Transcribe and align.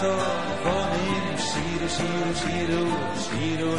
تو 0.00 0.12
کنیم 0.64 1.36
شیر 1.36 1.88
شیر 1.88 2.34
شیر 2.34 2.70
و 2.78 2.86
شیر 3.16 3.64
و 3.64 3.76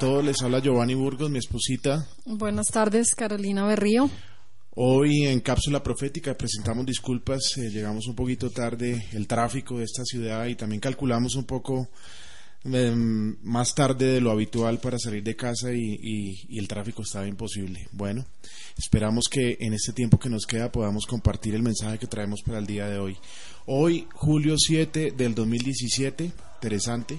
todos, 0.00 0.24
les 0.24 0.40
habla 0.42 0.60
Giovanni 0.60 0.94
Burgos, 0.94 1.30
mi 1.30 1.38
esposita. 1.38 2.06
Buenas 2.24 2.68
tardes, 2.68 3.14
Carolina 3.14 3.64
Berrío. 3.66 4.10
Hoy 4.74 5.26
en 5.26 5.40
Cápsula 5.40 5.82
Profética 5.82 6.34
presentamos 6.36 6.86
disculpas, 6.86 7.56
eh, 7.58 7.68
llegamos 7.70 8.06
un 8.06 8.14
poquito 8.14 8.50
tarde, 8.50 9.06
el 9.12 9.26
tráfico 9.26 9.78
de 9.78 9.84
esta 9.84 10.04
ciudad 10.04 10.46
y 10.46 10.54
también 10.54 10.80
calculamos 10.80 11.34
un 11.34 11.44
poco 11.44 11.88
em, 12.64 13.36
más 13.42 13.74
tarde 13.74 14.06
de 14.06 14.20
lo 14.20 14.30
habitual 14.30 14.78
para 14.80 14.98
salir 14.98 15.22
de 15.22 15.34
casa 15.34 15.72
y, 15.72 15.98
y- 16.02 16.34
y 16.48 16.58
el 16.58 16.68
tráfico 16.68 17.02
estaba 17.02 17.26
imposible. 17.26 17.88
Bueno, 17.92 18.24
esperamos 18.78 19.28
que 19.30 19.56
en 19.60 19.72
este 19.74 19.92
tiempo 19.92 20.18
que 20.18 20.28
nos 20.28 20.46
queda 20.46 20.70
podamos 20.70 21.06
compartir 21.06 21.54
el 21.54 21.62
mensaje 21.62 21.98
que 21.98 22.06
traemos 22.06 22.40
para 22.44 22.58
el 22.58 22.66
día 22.66 22.86
de 22.86 22.98
hoy. 22.98 23.16
Hoy, 23.66 24.06
julio 24.12 24.56
7 24.58 25.12
del 25.16 25.34
2017, 25.34 26.30
interesante. 26.56 27.18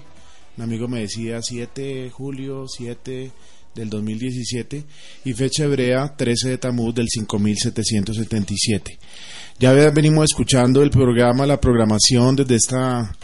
Un 0.56 0.64
amigo 0.64 0.86
me 0.88 1.00
decía 1.00 1.40
7 1.42 1.80
de 1.80 2.10
julio, 2.10 2.66
7 2.68 3.30
del 3.74 3.88
2017 3.88 4.84
y 5.24 5.32
fecha 5.32 5.64
hebrea 5.64 6.14
13 6.14 6.50
de 6.50 6.58
Tamuz 6.58 6.94
del 6.94 7.08
5777. 7.08 8.98
Ya 9.58 9.72
ve- 9.72 9.90
venimos 9.90 10.24
escuchando 10.30 10.82
el 10.82 10.90
programa, 10.90 11.46
la 11.46 11.58
programación 11.60 12.36
desde 12.36 12.56
esta 12.56 13.16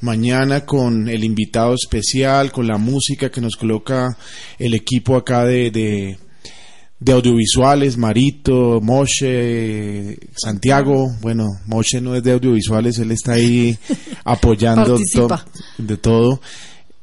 mañana 0.00 0.64
con 0.64 1.08
el 1.08 1.24
invitado 1.24 1.74
especial, 1.74 2.52
con 2.52 2.68
la 2.68 2.78
música 2.78 3.30
que 3.30 3.40
nos 3.40 3.56
coloca 3.56 4.16
el 4.58 4.74
equipo 4.74 5.16
acá 5.16 5.44
de, 5.44 5.72
de, 5.72 6.18
de 7.00 7.12
audiovisuales, 7.12 7.96
Marito, 7.96 8.80
Moshe, 8.80 10.18
Santiago, 10.36 11.08
bueno, 11.20 11.46
Moshe 11.66 12.00
no 12.00 12.14
es 12.14 12.22
de 12.22 12.30
audiovisuales, 12.32 12.98
él 13.00 13.10
está 13.10 13.32
ahí 13.32 13.76
apoyando 14.24 14.84
to- 15.12 15.26
de 15.78 15.96
todo. 15.96 16.40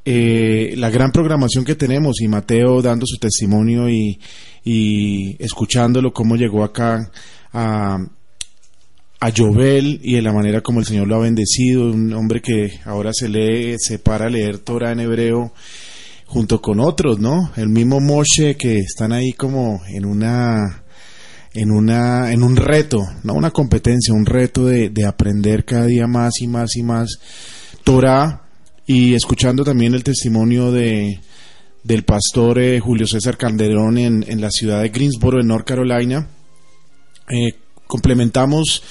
Eh, 0.06 0.74
la 0.76 0.90
gran 0.90 1.12
programación 1.12 1.64
que 1.64 1.76
tenemos 1.76 2.20
y 2.22 2.28
Mateo 2.28 2.82
dando 2.82 3.06
su 3.06 3.18
testimonio 3.18 3.90
y, 3.90 4.20
escuchándolo 5.40 6.12
cómo 6.12 6.36
llegó 6.36 6.64
acá 6.64 7.10
a, 7.54 7.98
a 9.20 9.32
Jovel 9.36 10.00
y 10.04 10.16
de 10.16 10.22
la 10.22 10.34
manera 10.34 10.62
como 10.62 10.80
el 10.80 10.86
Señor 10.86 11.08
lo 11.08 11.16
ha 11.16 11.20
bendecido, 11.20 11.92
un 11.92 12.14
hombre 12.14 12.42
que 12.42 12.80
ahora 12.86 13.12
se 13.14 13.30
lee, 13.30 13.76
se 13.78 14.00
para 14.00 14.26
a 14.26 14.30
leer 14.30 14.60
Torah 14.60 14.92
en 14.92 15.02
hebreo 15.02 15.54
junto 16.26 16.62
con 16.62 16.80
otros, 16.80 17.20
¿no? 17.20 17.52
El 17.56 17.70
mismo 17.70 18.00
Moshe 18.00 18.58
que 18.58 18.80
están 18.80 19.14
ahí 19.14 19.34
como 19.34 19.82
en 19.88 20.06
una 20.06 20.84
en 21.54 21.72
una 21.72 22.32
en 22.32 22.44
un 22.44 22.56
reto, 22.56 23.00
no 23.24 23.34
una 23.36 23.52
competencia, 23.52 24.14
un 24.14 24.26
reto 24.26 24.66
de, 24.66 24.90
de 24.90 25.06
aprender 25.06 25.64
cada 25.64 25.86
día 25.86 26.08
más 26.08 26.42
y 26.42 26.48
más 26.48 26.76
y 26.76 26.84
más 26.84 27.20
Torah 27.84 28.43
y 28.86 29.14
escuchando 29.14 29.64
también 29.64 29.94
el 29.94 30.04
testimonio 30.04 30.72
de 30.72 31.20
del 31.84 32.04
pastor 32.04 32.60
eh, 32.60 32.80
Julio 32.80 33.06
César 33.06 33.38
Calderón 33.38 33.98
en, 33.98 34.26
en 34.28 34.40
la 34.40 34.52
ciudad 34.52 34.82
de 34.82 34.90
Greensboro, 34.90 35.42
en 35.42 35.48
North 35.48 35.68
Carolina. 35.68 36.30
Eh, 37.30 37.56
complementamos 37.88 38.84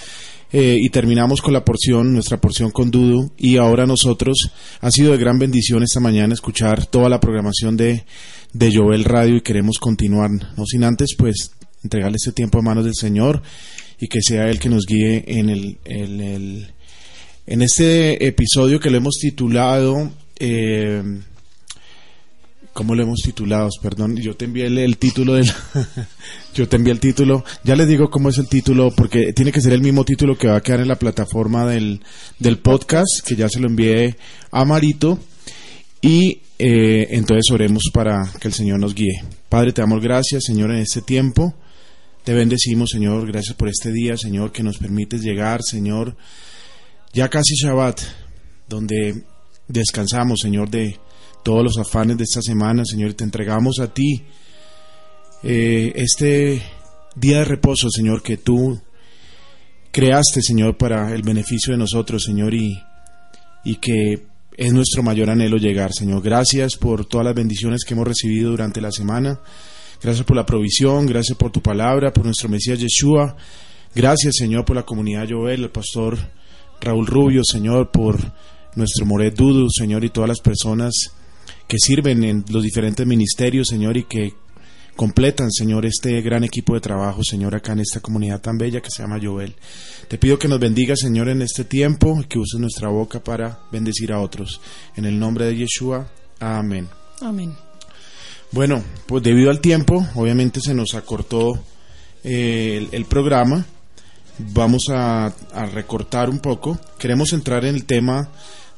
eh, 0.52 0.76
y 0.78 0.90
terminamos 0.90 1.40
con 1.40 1.54
la 1.54 1.64
porción, 1.64 2.12
nuestra 2.12 2.38
porción 2.38 2.70
con 2.70 2.90
Dudu 2.90 3.32
y 3.38 3.56
ahora 3.56 3.86
nosotros 3.86 4.52
ha 4.80 4.90
sido 4.90 5.12
de 5.12 5.18
gran 5.18 5.38
bendición 5.38 5.82
esta 5.82 6.00
mañana 6.00 6.34
escuchar 6.34 6.86
toda 6.86 7.08
la 7.08 7.20
programación 7.20 7.76
de, 7.76 8.04
de 8.52 8.76
Jovel 8.76 9.04
Radio 9.04 9.36
y 9.36 9.40
queremos 9.40 9.78
continuar, 9.78 10.30
no 10.30 10.66
sin 10.66 10.84
antes 10.84 11.14
pues 11.16 11.52
entregarle 11.82 12.16
este 12.16 12.32
tiempo 12.32 12.58
a 12.58 12.62
manos 12.62 12.84
del 12.84 12.94
Señor 12.94 13.42
y 13.98 14.08
que 14.08 14.20
sea 14.20 14.48
Él 14.50 14.58
que 14.58 14.68
nos 14.68 14.84
guíe 14.84 15.24
en 15.26 15.48
el, 15.48 15.78
el 15.84 16.74
en 17.46 17.62
este 17.62 18.26
episodio 18.26 18.80
que 18.80 18.90
lo 18.90 18.98
hemos 18.98 19.16
titulado 19.20 20.10
eh, 20.38 21.02
¿Cómo 22.72 22.94
lo 22.94 23.02
hemos 23.02 23.20
titulado? 23.20 23.68
Perdón, 23.82 24.16
yo 24.16 24.34
te 24.34 24.46
envié 24.46 24.66
el, 24.66 24.96
título 24.96 25.34
del... 25.34 25.44
yo 26.54 26.68
te 26.68 26.76
envié 26.76 26.92
el 26.92 27.00
título. 27.00 27.44
Ya 27.64 27.76
les 27.76 27.86
digo 27.86 28.08
cómo 28.08 28.30
es 28.30 28.38
el 28.38 28.48
título, 28.48 28.90
porque 28.96 29.34
tiene 29.34 29.52
que 29.52 29.60
ser 29.60 29.74
el 29.74 29.82
mismo 29.82 30.04
título 30.04 30.38
que 30.38 30.48
va 30.48 30.56
a 30.56 30.62
quedar 30.62 30.80
en 30.80 30.88
la 30.88 30.96
plataforma 30.96 31.66
del, 31.66 32.00
del 32.38 32.58
podcast, 32.58 33.20
que 33.26 33.36
ya 33.36 33.50
se 33.50 33.60
lo 33.60 33.66
envié 33.66 34.16
a 34.50 34.64
Marito. 34.64 35.18
Y 36.00 36.40
eh, 36.58 37.08
entonces 37.10 37.52
oremos 37.52 37.90
para 37.92 38.22
que 38.40 38.48
el 38.48 38.54
Señor 38.54 38.80
nos 38.80 38.94
guíe. 38.94 39.22
Padre, 39.50 39.72
te 39.72 39.82
damos 39.82 40.00
gracias, 40.02 40.44
Señor, 40.44 40.70
en 40.70 40.78
este 40.78 41.02
tiempo. 41.02 41.54
Te 42.24 42.32
bendecimos, 42.32 42.88
Señor. 42.90 43.26
Gracias 43.26 43.54
por 43.54 43.68
este 43.68 43.92
día, 43.92 44.16
Señor, 44.16 44.50
que 44.50 44.62
nos 44.62 44.78
permites 44.78 45.20
llegar, 45.20 45.60
Señor. 45.62 46.16
Ya 47.14 47.28
casi 47.28 47.54
Shabbat, 47.54 48.00
donde 48.66 49.22
descansamos, 49.68 50.40
Señor, 50.40 50.70
de 50.70 50.98
todos 51.44 51.62
los 51.62 51.76
afanes 51.76 52.16
de 52.16 52.24
esta 52.24 52.40
semana, 52.40 52.86
Señor, 52.86 53.12
te 53.12 53.24
entregamos 53.24 53.80
a 53.80 53.92
ti 53.92 54.24
eh, 55.42 55.92
este 55.94 56.62
día 57.14 57.40
de 57.40 57.44
reposo, 57.44 57.90
Señor, 57.90 58.22
que 58.22 58.38
tú 58.38 58.80
creaste, 59.90 60.40
Señor, 60.40 60.78
para 60.78 61.12
el 61.14 61.22
beneficio 61.22 61.72
de 61.72 61.78
nosotros, 61.78 62.24
Señor, 62.24 62.54
y, 62.54 62.82
y 63.62 63.76
que 63.76 64.24
es 64.56 64.72
nuestro 64.72 65.02
mayor 65.02 65.28
anhelo 65.28 65.58
llegar, 65.58 65.92
Señor. 65.92 66.22
Gracias 66.22 66.76
por 66.76 67.04
todas 67.04 67.26
las 67.26 67.34
bendiciones 67.34 67.84
que 67.84 67.92
hemos 67.92 68.08
recibido 68.08 68.52
durante 68.52 68.80
la 68.80 68.90
semana. 68.90 69.38
Gracias 70.02 70.24
por 70.24 70.36
la 70.36 70.46
provisión, 70.46 71.04
gracias 71.04 71.36
por 71.36 71.52
tu 71.52 71.60
palabra, 71.60 72.10
por 72.10 72.24
nuestro 72.24 72.48
Mesías 72.48 72.80
Yeshua. 72.80 73.36
Gracias, 73.94 74.36
Señor, 74.36 74.64
por 74.64 74.76
la 74.76 74.84
comunidad 74.84 75.26
Joel, 75.28 75.64
el 75.64 75.70
pastor 75.70 76.16
Raúl 76.82 77.06
Rubio, 77.06 77.42
Señor, 77.44 77.90
por 77.90 78.18
nuestro 78.74 79.06
Moret 79.06 79.34
Dudu, 79.34 79.68
Señor, 79.70 80.04
y 80.04 80.10
todas 80.10 80.28
las 80.28 80.40
personas 80.40 80.92
que 81.66 81.78
sirven 81.78 82.24
en 82.24 82.44
los 82.50 82.62
diferentes 82.62 83.06
ministerios, 83.06 83.68
Señor, 83.68 83.96
y 83.96 84.04
que 84.04 84.34
completan, 84.96 85.50
Señor, 85.50 85.86
este 85.86 86.20
gran 86.20 86.44
equipo 86.44 86.74
de 86.74 86.80
trabajo, 86.80 87.22
Señor, 87.22 87.54
acá 87.54 87.72
en 87.72 87.80
esta 87.80 88.00
comunidad 88.00 88.40
tan 88.40 88.58
bella 88.58 88.80
que 88.80 88.90
se 88.90 89.02
llama 89.02 89.20
Joel. 89.22 89.54
Te 90.08 90.18
pido 90.18 90.38
que 90.38 90.48
nos 90.48 90.60
bendiga, 90.60 90.96
Señor, 90.96 91.28
en 91.28 91.42
este 91.42 91.64
tiempo, 91.64 92.18
y 92.20 92.24
que 92.24 92.38
uses 92.38 92.60
nuestra 92.60 92.88
boca 92.88 93.22
para 93.22 93.60
bendecir 93.70 94.12
a 94.12 94.20
otros. 94.20 94.60
En 94.96 95.04
el 95.04 95.18
nombre 95.18 95.46
de 95.46 95.56
Yeshua, 95.56 96.10
amén. 96.40 96.88
Amén. 97.20 97.54
Bueno, 98.50 98.84
pues 99.06 99.22
debido 99.22 99.50
al 99.50 99.60
tiempo, 99.60 100.06
obviamente 100.14 100.60
se 100.60 100.74
nos 100.74 100.94
acortó 100.94 101.58
eh, 102.22 102.86
el, 102.92 103.04
programa. 103.06 103.64
Vamos 104.38 104.86
a, 104.88 105.34
recortar 105.72 106.30
un 106.30 106.40
poco. 106.40 106.78
Queremos 106.98 107.32
entrar 107.32 107.64
en 107.64 107.74
el 107.74 107.84
tema 107.84 108.30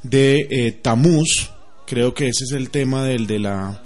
de 0.03 0.47
eh, 0.49 0.71
Tamuz, 0.73 1.49
Creo 1.85 2.15
que 2.15 2.27
ese 2.27 2.45
es 2.45 2.51
el 2.51 2.71
tema 2.71 3.05
del 3.05 3.27
de 3.27 3.39
la 3.39 3.83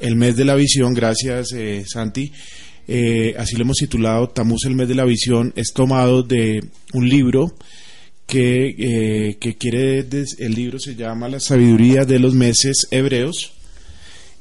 el 0.00 0.16
mes 0.16 0.36
de 0.36 0.44
la 0.44 0.54
visión. 0.54 0.94
Gracias, 0.94 1.52
eh, 1.52 1.84
Santi. 1.86 2.30
Eh, 2.86 3.34
así 3.38 3.56
lo 3.56 3.62
hemos 3.62 3.78
titulado 3.78 4.28
Tamuz 4.28 4.64
el 4.66 4.76
mes 4.76 4.88
de 4.88 4.94
la 4.94 5.04
visión. 5.04 5.52
Es 5.56 5.72
tomado 5.72 6.22
de 6.22 6.60
un 6.92 7.08
libro 7.08 7.54
que, 8.26 8.74
eh, 8.78 9.36
que 9.40 9.56
quiere 9.56 10.06
el 10.38 10.54
libro 10.54 10.78
se 10.78 10.94
llama 10.94 11.28
La 11.28 11.40
sabiduría 11.40 12.04
de 12.04 12.18
los 12.18 12.34
meses 12.34 12.86
hebreos 12.90 13.52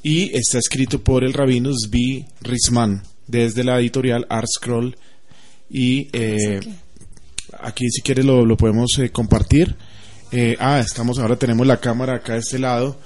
y 0.03 0.35
está 0.35 0.59
escrito 0.59 1.03
por 1.03 1.23
el 1.23 1.33
rabino 1.33 1.71
Zvi 1.73 2.25
Rizman 2.41 3.03
desde 3.27 3.63
la 3.63 3.79
editorial 3.79 4.25
Art 4.29 4.47
Scroll 4.47 4.95
y 5.73 6.07
aquí 7.59 7.89
si 7.89 8.01
quieres 8.01 8.23
lo, 8.23 8.45
lo 8.45 8.55
podemos 8.55 8.97
compartir 9.11 9.75
eh, 10.35 10.57
ah, 10.59 10.79
estamos 10.79 11.19
ahora 11.19 11.35
tenemos 11.35 11.67
la 11.67 11.79
cámara 11.79 12.15
acá 12.15 12.33
de 12.33 12.39
este 12.39 12.57
lado 12.57 12.97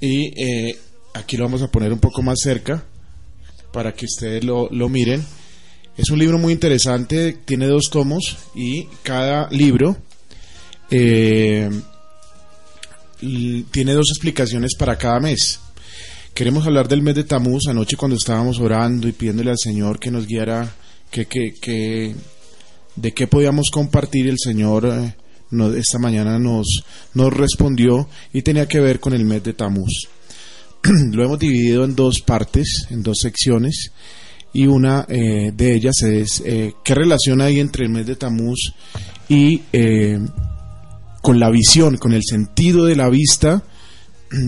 y 0.00 0.32
eh, 0.42 0.76
aquí 1.14 1.36
lo 1.36 1.44
vamos 1.44 1.62
a 1.62 1.70
poner 1.70 1.92
un 1.92 2.00
poco 2.00 2.20
más 2.20 2.40
cerca 2.42 2.82
para 3.72 3.92
que 3.92 4.06
ustedes 4.06 4.42
lo, 4.42 4.68
miren. 4.88 5.24
Es 5.96 6.10
un 6.10 6.18
libro 6.18 6.36
muy 6.36 6.52
interesante, 6.52 7.38
tiene 7.44 7.66
dos 7.66 7.90
tomos 7.90 8.38
y 8.56 8.86
cada 9.04 9.48
libro 9.50 9.98
eh, 10.90 11.70
tiene 13.70 13.92
dos 13.92 14.06
explicaciones 14.10 14.74
para 14.76 14.98
cada 14.98 15.20
mes. 15.20 15.60
Queremos 16.34 16.66
hablar 16.66 16.88
del 16.88 17.02
mes 17.02 17.14
de 17.14 17.22
Tamuz. 17.22 17.68
Anoche 17.68 17.96
cuando 17.96 18.16
estábamos 18.16 18.58
orando 18.58 19.06
y 19.06 19.12
pidiéndole 19.12 19.50
al 19.50 19.58
Señor 19.58 20.00
que 20.00 20.10
nos 20.10 20.26
guiara, 20.26 20.72
que, 21.10 21.26
que, 21.26 21.54
que 21.60 22.14
de 22.96 23.12
qué 23.12 23.26
podíamos 23.26 23.70
compartir, 23.70 24.28
el 24.28 24.38
Señor 24.38 25.14
esta 25.76 25.98
mañana 25.98 26.38
nos, 26.38 26.84
nos 27.14 27.32
respondió 27.32 28.08
y 28.32 28.42
tenía 28.42 28.66
que 28.66 28.80
ver 28.80 29.00
con 29.00 29.14
el 29.14 29.24
mes 29.24 29.42
de 29.42 29.54
Tamuz. 29.54 30.08
Lo 31.12 31.24
hemos 31.24 31.38
dividido 31.38 31.84
en 31.84 31.94
dos 31.94 32.20
partes, 32.20 32.86
en 32.90 33.02
dos 33.02 33.18
secciones, 33.20 33.92
y 34.52 34.66
una 34.66 35.06
eh, 35.08 35.52
de 35.54 35.74
ellas 35.74 36.02
es 36.02 36.42
eh, 36.44 36.74
qué 36.84 36.94
relación 36.94 37.40
hay 37.40 37.60
entre 37.60 37.84
el 37.84 37.90
mes 37.90 38.06
de 38.06 38.16
Tamuz 38.16 38.72
y 39.28 39.62
eh, 39.72 40.18
con 41.22 41.38
la 41.38 41.50
visión, 41.50 41.96
con 41.96 42.12
el 42.12 42.22
sentido 42.24 42.84
de 42.84 42.96
la 42.96 43.08
vista 43.08 43.62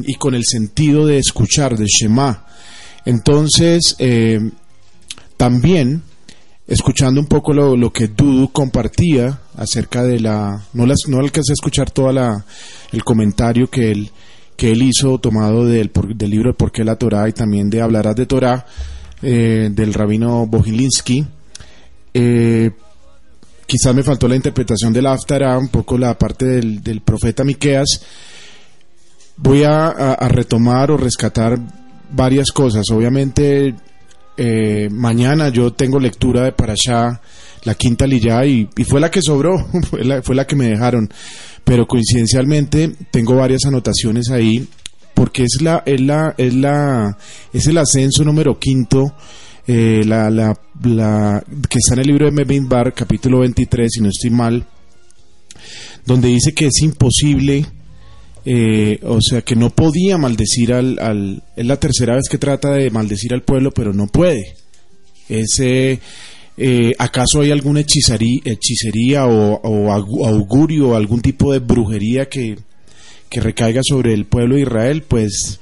y 0.07 0.15
con 0.15 0.35
el 0.35 0.45
sentido 0.45 1.07
de 1.07 1.19
escuchar, 1.19 1.77
de 1.77 1.87
Shema. 1.87 2.47
Entonces, 3.07 3.97
también 5.39 6.03
escuchando 6.71 7.21
un 7.21 7.27
poco 7.27 7.53
lo, 7.53 7.77
lo, 7.77 7.93
que 7.93 8.09
Dudu 8.09 8.51
compartía 8.53 9.41
acerca 9.57 10.05
de 10.05 10.21
la 10.21 10.63
no 10.73 10.87
las 10.87 11.01
no 11.09 11.19
alcancé 11.19 11.53
a 11.53 11.55
escuchar 11.55 11.91
toda 11.91 12.13
la 12.13 12.45
el 12.93 13.05
comentario 13.05 13.69
que 13.69 13.91
él 13.91 14.11
que 14.57 14.71
él 14.71 14.83
hizo 14.83 15.19
tomado 15.19 15.67
del, 15.67 15.91
del 16.15 16.31
libro 16.31 16.53
de 16.53 16.57
por 16.57 16.71
qué 16.71 16.85
la 16.85 16.97
Torá 16.97 17.29
y 17.29 17.33
también 17.33 17.69
de 17.69 17.83
hablarás 17.83 18.15
de 18.15 18.27
Torá 18.27 18.67
eh, 19.21 19.69
del 19.73 19.93
rabino 19.93 20.47
Bojilinsky 20.47 21.27
eh, 22.15 22.71
quizás 23.67 23.95
me 23.95 24.05
faltó 24.05 24.29
la 24.29 24.37
interpretación 24.37 24.93
de 24.93 25.03
la 25.03 25.13
Haftarah 25.13 25.59
un 25.59 25.69
poco 25.69 25.99
la 25.99 26.17
parte 26.17 26.45
del, 26.45 26.83
del 26.83 27.03
profeta 27.03 27.45
Miqueas. 27.45 28.03
Voy 29.37 29.63
a, 29.63 29.89
a 29.89 30.29
retomar 30.29 30.91
o 30.91 30.97
rescatar 30.97 31.57
varias 32.11 32.51
cosas. 32.51 32.91
Obviamente 32.91 33.75
eh, 34.43 34.89
mañana 34.91 35.51
yo 35.51 35.75
tengo 35.75 36.01
lectura 36.01 36.45
de 36.45 36.53
Parashá, 36.53 37.21
la 37.65 37.75
quinta 37.75 38.07
liyá, 38.07 38.47
y, 38.47 38.71
fue 38.89 38.99
la 38.99 39.11
que 39.11 39.21
sobró, 39.21 39.59
fue 39.91 40.03
la, 40.03 40.23
fue 40.23 40.35
la 40.35 40.47
que 40.47 40.57
me 40.57 40.69
dejaron. 40.69 41.11
Pero 41.63 41.87
coincidencialmente 41.87 42.91
tengo 43.11 43.35
varias 43.37 43.67
anotaciones 43.67 44.31
ahí, 44.31 44.67
porque 45.13 45.45
es 45.45 45.61
la, 45.61 45.83
es 45.85 46.01
la, 46.01 46.35
es 46.39 46.55
la, 46.55 47.19
es 47.53 47.67
el 47.67 47.77
ascenso 47.77 48.25
número 48.25 48.59
quinto, 48.59 49.15
eh, 49.67 50.05
la, 50.07 50.57
que 51.69 51.79
está 51.79 51.93
en 51.93 52.01
el 52.01 52.07
libro 52.07 52.25
de 52.25 52.33
Mebin 52.33 52.67
Bar, 52.67 52.95
capítulo 52.95 53.41
23, 53.41 53.93
si 53.93 54.01
no 54.01 54.09
estoy 54.09 54.31
mal, 54.31 54.65
donde 56.07 56.29
dice 56.29 56.55
que 56.55 56.69
es 56.69 56.81
imposible 56.81 57.67
eh, 58.45 58.99
o 59.03 59.21
sea 59.21 59.43
que 59.43 59.57
no 59.57 59.71
podía 59.71 60.17
maldecir 60.19 60.73
al, 60.73 60.99
al, 60.99 61.43
es 61.57 61.67
la 61.67 61.79
tercera 61.79 62.15
vez 62.15 62.25
que 62.31 62.39
trata 62.39 62.73
de 62.73 62.91
maldecir 62.91 63.35
al 63.35 63.43
pueblo 63.43 63.71
pero 63.71 63.93
no 63.93 64.07
puede. 64.07 64.57
Ese 65.29 66.01
eh, 66.57 66.93
acaso 66.99 67.41
hay 67.41 67.51
alguna 67.51 67.81
hechicería, 67.81 68.41
hechicería 68.45 69.27
o, 69.27 69.91
augurio 70.27 70.91
o 70.91 70.95
algún 70.95 71.23
tipo 71.23 71.53
de 71.53 71.59
brujería 71.61 72.29
que, 72.29 72.59
que 73.29 73.41
recaiga 73.41 73.81
sobre 73.83 74.13
el 74.13 74.27
pueblo 74.27 74.57
de 74.57 74.63
Israel 74.63 75.03
pues 75.07 75.61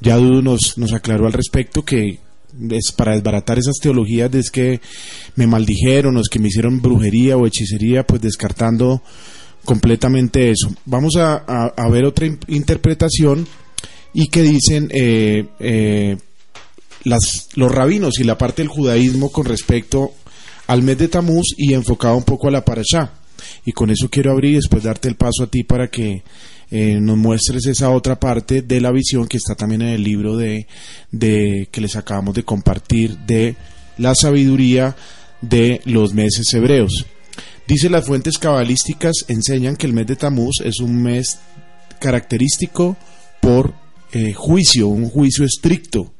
ya 0.00 0.16
nos, 0.18 0.78
nos 0.78 0.92
aclaró 0.92 1.26
al 1.26 1.34
respecto 1.34 1.84
que 1.84 2.18
es 2.70 2.92
para 2.92 3.12
desbaratar 3.12 3.58
esas 3.58 3.76
teologías 3.80 4.30
de 4.30 4.40
es 4.40 4.50
que 4.50 4.80
me 5.36 5.46
maldijeron 5.46 6.16
o 6.16 6.20
es 6.20 6.28
que 6.28 6.38
me 6.38 6.48
hicieron 6.48 6.80
brujería 6.80 7.36
o 7.36 7.46
hechicería 7.46 8.04
pues 8.04 8.20
descartando 8.20 9.02
completamente 9.64 10.50
eso. 10.50 10.68
Vamos 10.84 11.16
a, 11.16 11.70
ver 11.90 12.04
otra 12.04 12.26
interpretación 12.48 13.46
y 14.12 14.28
que 14.28 14.42
dicen 14.42 14.88
eh, 14.92 15.46
eh, 15.60 16.16
las, 17.04 17.48
los 17.54 17.72
rabinos 17.72 18.18
y 18.18 18.24
la 18.24 18.38
parte 18.38 18.62
del 18.62 18.68
judaísmo 18.68 19.30
con 19.30 19.44
respecto 19.44 20.12
al 20.66 20.82
mes 20.82 20.98
de 20.98 21.08
Tamuz 21.08 21.54
y 21.56 21.74
enfocado 21.74 22.16
un 22.16 22.24
poco 22.24 22.48
a 22.48 22.52
la 22.52 22.64
parashá. 22.64 23.12
Y 23.64 23.72
con 23.72 23.90
eso 23.90 24.08
quiero 24.10 24.32
abrir 24.32 24.52
y 24.52 24.56
después 24.56 24.84
darte 24.84 25.08
el 25.08 25.16
paso 25.16 25.44
a 25.44 25.46
ti 25.46 25.64
para 25.64 25.88
que 25.88 26.22
eh, 26.70 26.98
nos 27.00 27.16
muestres 27.16 27.66
esa 27.66 27.90
otra 27.90 28.20
parte 28.20 28.62
de 28.62 28.80
la 28.80 28.92
visión 28.92 29.26
que 29.26 29.38
está 29.38 29.54
también 29.56 29.82
en 29.82 29.88
el 29.88 30.04
libro 30.04 30.36
de, 30.36 30.68
de 31.10 31.68
que 31.72 31.80
les 31.80 31.96
acabamos 31.96 32.34
de 32.34 32.44
compartir 32.44 33.18
de 33.18 33.56
la 33.98 34.14
sabiduría 34.14 34.94
de 35.40 35.80
los 35.84 36.14
meses 36.14 36.52
hebreos. 36.54 37.06
Dice 37.70 37.88
las 37.88 38.04
fuentes 38.04 38.36
cabalísticas 38.36 39.26
enseñan 39.28 39.76
que 39.76 39.86
el 39.86 39.92
mes 39.92 40.04
de 40.08 40.16
Tamuz 40.16 40.56
es 40.64 40.80
un 40.80 41.00
mes 41.00 41.38
característico 42.00 42.96
por 43.40 43.72
eh, 44.10 44.32
juicio, 44.32 44.88
un 44.88 45.08
juicio 45.08 45.44
estricto. 45.44 46.12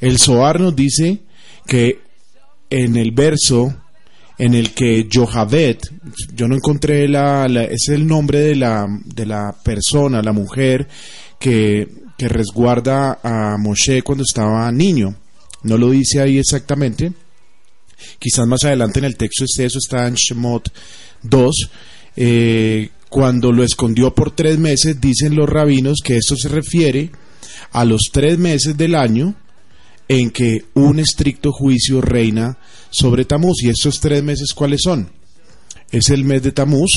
El 0.00 0.20
Zohar 0.20 0.60
nos 0.60 0.76
dice 0.76 1.22
que 1.66 1.98
en 2.70 2.94
el 2.96 3.10
verso 3.10 3.74
en 4.38 4.54
el 4.54 4.74
que 4.74 5.08
Johavet, 5.12 5.92
yo 6.32 6.46
no 6.46 6.54
encontré 6.54 7.08
la, 7.08 7.46
es 7.46 7.88
el 7.88 8.06
nombre 8.06 8.38
de 8.38 8.54
la, 8.54 8.86
de 9.06 9.26
la 9.26 9.56
persona, 9.64 10.22
la 10.22 10.32
mujer 10.32 10.86
que, 11.40 11.88
que 12.16 12.28
resguarda 12.28 13.18
a 13.24 13.58
Moshe 13.58 14.02
cuando 14.02 14.22
estaba 14.22 14.70
niño. 14.70 15.16
No 15.64 15.78
lo 15.78 15.90
dice 15.90 16.20
ahí 16.20 16.38
exactamente. 16.38 17.12
Quizás 18.18 18.46
más 18.46 18.64
adelante 18.64 18.98
en 18.98 19.04
el 19.06 19.16
texto 19.16 19.44
esté 19.44 19.66
eso, 19.66 19.78
está 19.78 20.06
en 20.06 20.14
Shemot 20.14 20.72
2. 21.22 21.70
Eh, 22.16 22.90
cuando 23.08 23.52
lo 23.52 23.62
escondió 23.62 24.14
por 24.14 24.34
tres 24.34 24.58
meses, 24.58 25.00
dicen 25.00 25.36
los 25.36 25.48
rabinos 25.48 25.98
que 26.02 26.16
esto 26.16 26.36
se 26.36 26.48
refiere 26.48 27.10
a 27.72 27.84
los 27.84 28.02
tres 28.12 28.38
meses 28.38 28.76
del 28.76 28.94
año 28.94 29.34
en 30.08 30.30
que 30.30 30.64
un 30.74 30.98
estricto 30.98 31.52
juicio 31.52 32.00
reina 32.00 32.58
sobre 32.90 33.24
Tamuz. 33.24 33.62
¿Y 33.62 33.68
estos 33.68 34.00
tres 34.00 34.22
meses 34.22 34.52
cuáles 34.54 34.82
son? 34.82 35.10
Es 35.90 36.10
el 36.10 36.24
mes 36.24 36.42
de 36.42 36.52
Tamuz, 36.52 36.90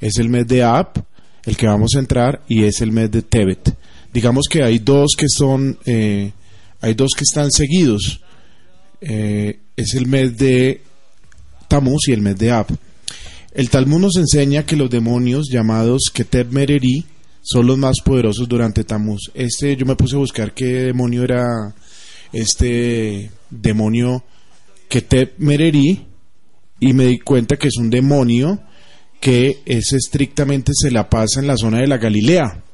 es 0.00 0.18
el 0.18 0.28
mes 0.28 0.46
de 0.46 0.62
Ab, 0.62 1.04
el 1.44 1.56
que 1.56 1.66
vamos 1.66 1.94
a 1.94 2.00
entrar, 2.00 2.42
y 2.48 2.64
es 2.64 2.80
el 2.80 2.92
mes 2.92 3.10
de 3.10 3.22
Tebet. 3.22 3.76
Digamos 4.12 4.46
que 4.50 4.62
hay 4.62 4.78
dos 4.78 5.12
que 5.16 5.28
son, 5.28 5.78
eh, 5.84 6.32
hay 6.80 6.94
dos 6.94 7.12
que 7.16 7.24
están 7.24 7.50
seguidos. 7.50 8.20
Eh, 9.00 9.60
es 9.78 9.94
el 9.94 10.06
mes 10.06 10.36
de 10.36 10.80
Tamuz 11.68 12.08
y 12.08 12.12
el 12.12 12.20
mes 12.20 12.36
de 12.36 12.50
Ab. 12.50 12.66
El 13.52 13.70
Talmud 13.70 14.00
nos 14.00 14.16
enseña 14.16 14.66
que 14.66 14.74
los 14.74 14.90
demonios 14.90 15.48
llamados 15.52 16.10
Keteb 16.12 16.50
Mereri 16.50 17.06
son 17.42 17.68
los 17.68 17.78
más 17.78 18.00
poderosos 18.04 18.48
durante 18.48 18.82
Tamuz. 18.82 19.30
Este, 19.34 19.76
yo 19.76 19.86
me 19.86 19.94
puse 19.94 20.16
a 20.16 20.18
buscar 20.18 20.52
qué 20.52 20.66
demonio 20.66 21.22
era 21.22 21.46
este 22.32 23.30
demonio 23.50 24.24
Keteb 24.88 25.34
Mereri 25.38 26.06
y 26.80 26.92
me 26.92 27.06
di 27.06 27.20
cuenta 27.20 27.56
que 27.56 27.68
es 27.68 27.76
un 27.76 27.88
demonio 27.88 28.60
que 29.20 29.60
es 29.64 29.92
estrictamente 29.92 30.72
se 30.74 30.90
la 30.90 31.08
pasa 31.08 31.38
en 31.38 31.46
la 31.46 31.56
zona 31.56 31.78
de 31.78 31.86
la 31.86 31.98
Galilea 31.98 32.64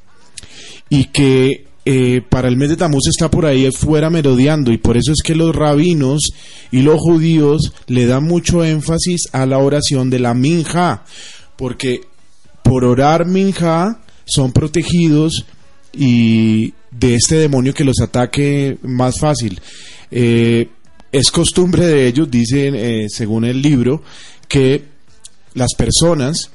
y 0.89 1.05
que 1.07 1.67
eh, 1.85 2.23
para 2.29 2.49
el 2.49 2.57
mes 2.57 2.71
de 2.71 2.77
Tamuz 2.77 3.09
está 3.09 3.31
por 3.31 3.45
ahí 3.45 3.71
fuera 3.71 4.09
merodeando 4.09 4.73
y 4.73 4.79
por 4.79 4.97
eso 4.97 5.13
es 5.13 5.23
que 5.23 5.35
los 5.35 5.55
rabinos 5.55 6.33
y 6.71 6.83
los 6.83 6.99
judíos 6.99 7.73
le 7.89 8.07
dan 8.07 8.25
mucho 8.25 8.65
énfasis 8.65 9.29
a 9.33 9.45
la 9.45 9.59
oración 9.59 10.09
de 10.09 10.19
la 10.19 10.33
minja 10.33 11.05
porque 11.57 12.01
por 12.63 12.85
orar 12.85 13.27
minja 13.27 14.01
son 14.25 14.53
protegidos 14.53 15.45
y 15.93 16.73
de 16.91 17.15
este 17.17 17.37
demonio 17.37 17.75
que 17.75 17.85
los 17.85 18.01
ataque 18.01 18.79
más 18.83 19.21
fácil. 19.21 19.61
Eh, 20.11 20.69
es 21.13 21.31
costumbre 21.31 21.87
de 21.87 22.09
ellos, 22.09 22.31
dicen 22.31 22.75
eh, 22.75 23.07
según 23.09 23.45
el 23.45 23.63
libro, 23.63 24.03
que 24.49 24.85
las 25.55 25.75
personas 25.75 26.51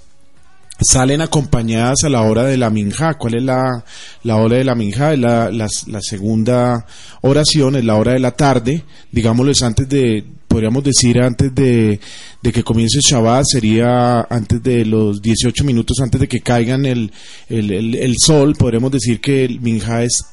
salen 0.81 1.21
acompañadas 1.21 2.03
a 2.03 2.09
la 2.09 2.21
hora 2.21 2.43
de 2.43 2.57
la 2.57 2.69
minja. 2.69 3.15
¿Cuál 3.15 3.35
es 3.35 3.43
la, 3.43 3.83
la 4.23 4.35
hora 4.37 4.57
de 4.57 4.63
la 4.63 4.75
minja? 4.75 5.13
Es 5.13 5.19
la, 5.19 5.51
la, 5.51 6.01
segunda 6.01 6.85
oración, 7.21 7.75
es 7.75 7.83
la 7.83 7.95
hora 7.95 8.13
de 8.13 8.19
la 8.19 8.31
tarde, 8.31 8.83
digámoslo 9.11 9.51
es 9.51 9.61
antes 9.61 9.87
de, 9.89 10.23
podríamos 10.47 10.83
decir 10.83 11.19
antes 11.19 11.53
de, 11.53 11.99
de 12.41 12.51
que 12.51 12.63
comience 12.63 12.99
Shabbat, 13.01 13.45
sería 13.45 14.21
antes 14.21 14.63
de 14.63 14.85
los 14.85 15.21
18 15.21 15.63
minutos 15.63 15.99
antes 15.99 16.21
de 16.21 16.27
que 16.27 16.39
caigan 16.39 16.85
el, 16.85 17.11
el, 17.49 17.95
el, 17.95 18.15
sol, 18.17 18.55
podríamos 18.57 18.91
decir 18.91 19.19
que 19.19 19.43
el 19.45 19.59
minja 19.59 20.03
es 20.03 20.25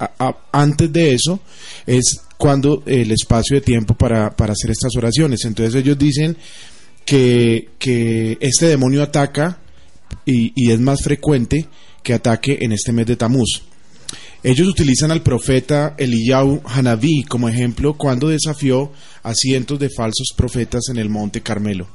antes 0.53 0.93
de 0.93 1.15
eso, 1.15 1.41
es 1.87 2.21
cuando 2.37 2.83
el 2.87 3.11
espacio 3.11 3.57
de 3.57 3.63
tiempo 3.63 3.95
para, 3.95 4.35
para 4.35 4.53
hacer 4.53 4.71
estas 4.71 4.95
oraciones. 4.97 5.45
Entonces 5.45 5.75
ellos 5.75 5.99
dicen 5.99 6.37
que, 7.05 7.71
que 7.79 8.39
este 8.41 8.67
demonio 8.67 9.03
ataca 9.03 9.59
y, 10.25 10.71
es 10.71 10.81
más 10.81 11.03
frecuente 11.03 11.69
que 12.03 12.15
ataque 12.15 12.59
en 12.61 12.73
este 12.73 12.93
mes 12.93 13.07
de 13.07 13.17
Tamuz. 13.17 13.63
Ellos 14.43 14.69
utilizan 14.69 15.11
al 15.11 15.23
profeta 15.23 15.95
Eliyahu 15.99 16.63
Hanaví 16.65 17.25
como 17.25 17.49
ejemplo 17.49 17.95
cuando 17.95 18.29
desafió 18.29 18.93
a 19.23 19.35
cientos 19.35 19.79
de 19.79 19.91
falsos 19.91 20.29
profetas 20.37 20.89
en 20.89 20.99
el 20.99 21.09
monte 21.09 21.41
Carmelo. 21.41 21.89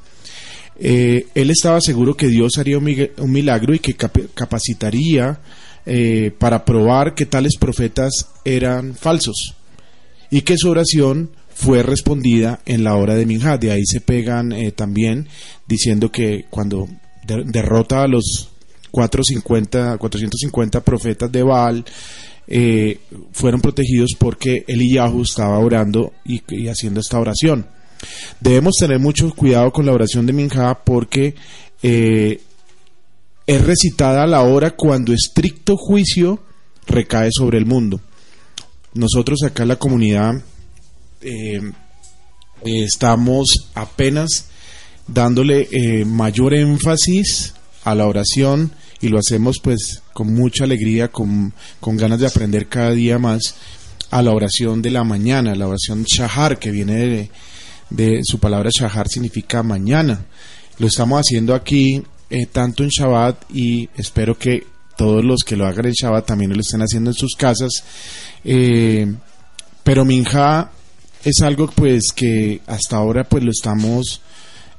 Eh, 0.77 1.27
él 1.35 1.49
estaba 1.51 1.79
seguro 1.79 2.15
que 2.15 2.27
Dios 2.27 2.57
haría 2.57 2.77
un 2.77 3.31
milagro 3.31 3.73
y 3.73 3.79
que 3.79 3.93
capacitaría 3.93 5.39
eh, 5.85 6.31
para 6.37 6.65
probar 6.65 7.13
que 7.13 7.25
tales 7.25 7.55
profetas 7.59 8.27
eran 8.45 8.95
falsos 8.95 9.55
y 10.29 10.41
que 10.41 10.57
su 10.57 10.69
oración 10.69 11.31
fue 11.53 11.83
respondida 11.83 12.61
en 12.65 12.83
la 12.83 12.95
hora 12.95 13.15
de 13.15 13.25
Minjad. 13.25 13.59
De 13.59 13.71
ahí 13.71 13.85
se 13.85 14.01
pegan 14.01 14.51
eh, 14.51 14.71
también 14.71 15.27
diciendo 15.67 16.11
que 16.11 16.45
cuando 16.49 16.87
derrota 17.23 18.03
a 18.03 18.07
los 18.07 18.49
450, 18.91 19.97
450 19.97 20.81
profetas 20.81 21.31
de 21.31 21.43
Baal, 21.43 21.85
eh, 22.47 22.99
fueron 23.31 23.61
protegidos 23.61 24.11
porque 24.17 24.65
Eliyahu 24.67 25.21
estaba 25.21 25.57
orando 25.59 26.13
y, 26.25 26.41
haciendo 26.67 26.99
esta 26.99 27.19
oración. 27.19 27.65
Debemos 28.39 28.75
tener 28.79 28.99
mucho 28.99 29.33
cuidado 29.33 29.71
con 29.71 29.85
la 29.85 29.93
oración 29.93 30.25
de 30.25 30.33
Minja 30.33 30.83
porque 30.83 31.35
eh, 31.81 32.41
es 33.47 33.65
recitada 33.65 34.23
a 34.23 34.27
la 34.27 34.41
hora 34.41 34.71
cuando 34.75 35.13
estricto 35.13 35.77
juicio 35.77 36.39
recae 36.87 37.29
sobre 37.31 37.57
el 37.57 37.65
mundo. 37.65 38.01
Nosotros 38.93 39.43
acá 39.43 39.63
en 39.63 39.69
la 39.69 39.77
comunidad 39.77 40.43
eh, 41.21 41.61
estamos 42.63 43.69
apenas 43.75 44.50
dándole 45.07 45.67
eh, 45.71 46.05
mayor 46.05 46.53
énfasis 46.53 47.53
a 47.83 47.95
la 47.95 48.05
oración 48.05 48.71
y 49.01 49.09
lo 49.09 49.17
hacemos 49.17 49.57
pues 49.61 50.01
con 50.13 50.33
mucha 50.33 50.63
alegría, 50.63 51.09
con, 51.09 51.53
ganas 51.81 52.19
de 52.19 52.27
aprender 52.27 52.67
cada 52.67 52.91
día 52.91 53.17
más 53.17 53.55
a 54.11 54.21
la 54.21 54.31
oración 54.31 54.81
de 54.81 54.91
la 54.91 55.03
mañana, 55.03 55.55
la 55.55 55.67
oración 55.67 56.03
shahar, 56.03 56.59
que 56.59 56.71
viene 56.71 57.29
de, 57.89 58.21
su 58.23 58.39
palabra 58.39 58.69
shahar 58.71 59.07
significa 59.07 59.63
mañana. 59.63 60.25
Lo 60.77 60.87
estamos 60.87 61.19
haciendo 61.19 61.55
aquí 61.55 62.03
eh, 62.29 62.45
tanto 62.45 62.83
en 62.83 62.89
Shabbat 62.89 63.43
y 63.53 63.89
espero 63.95 64.37
que 64.37 64.65
todos 64.97 65.23
los 65.23 65.43
que 65.43 65.55
lo 65.55 65.65
hagan 65.65 65.87
en 65.87 65.93
Shabbat 65.93 66.25
también 66.25 66.53
lo 66.53 66.61
estén 66.61 66.81
haciendo 66.81 67.09
en 67.09 67.15
sus 67.15 67.35
casas. 67.35 67.83
Eh, 68.43 69.11
pero 69.83 70.05
Minja 70.05 70.71
es 71.23 71.41
algo 71.41 71.67
pues 71.67 72.11
que 72.13 72.61
hasta 72.67 72.97
ahora 72.97 73.23
pues 73.23 73.43
lo 73.43 73.51
estamos 73.51 74.21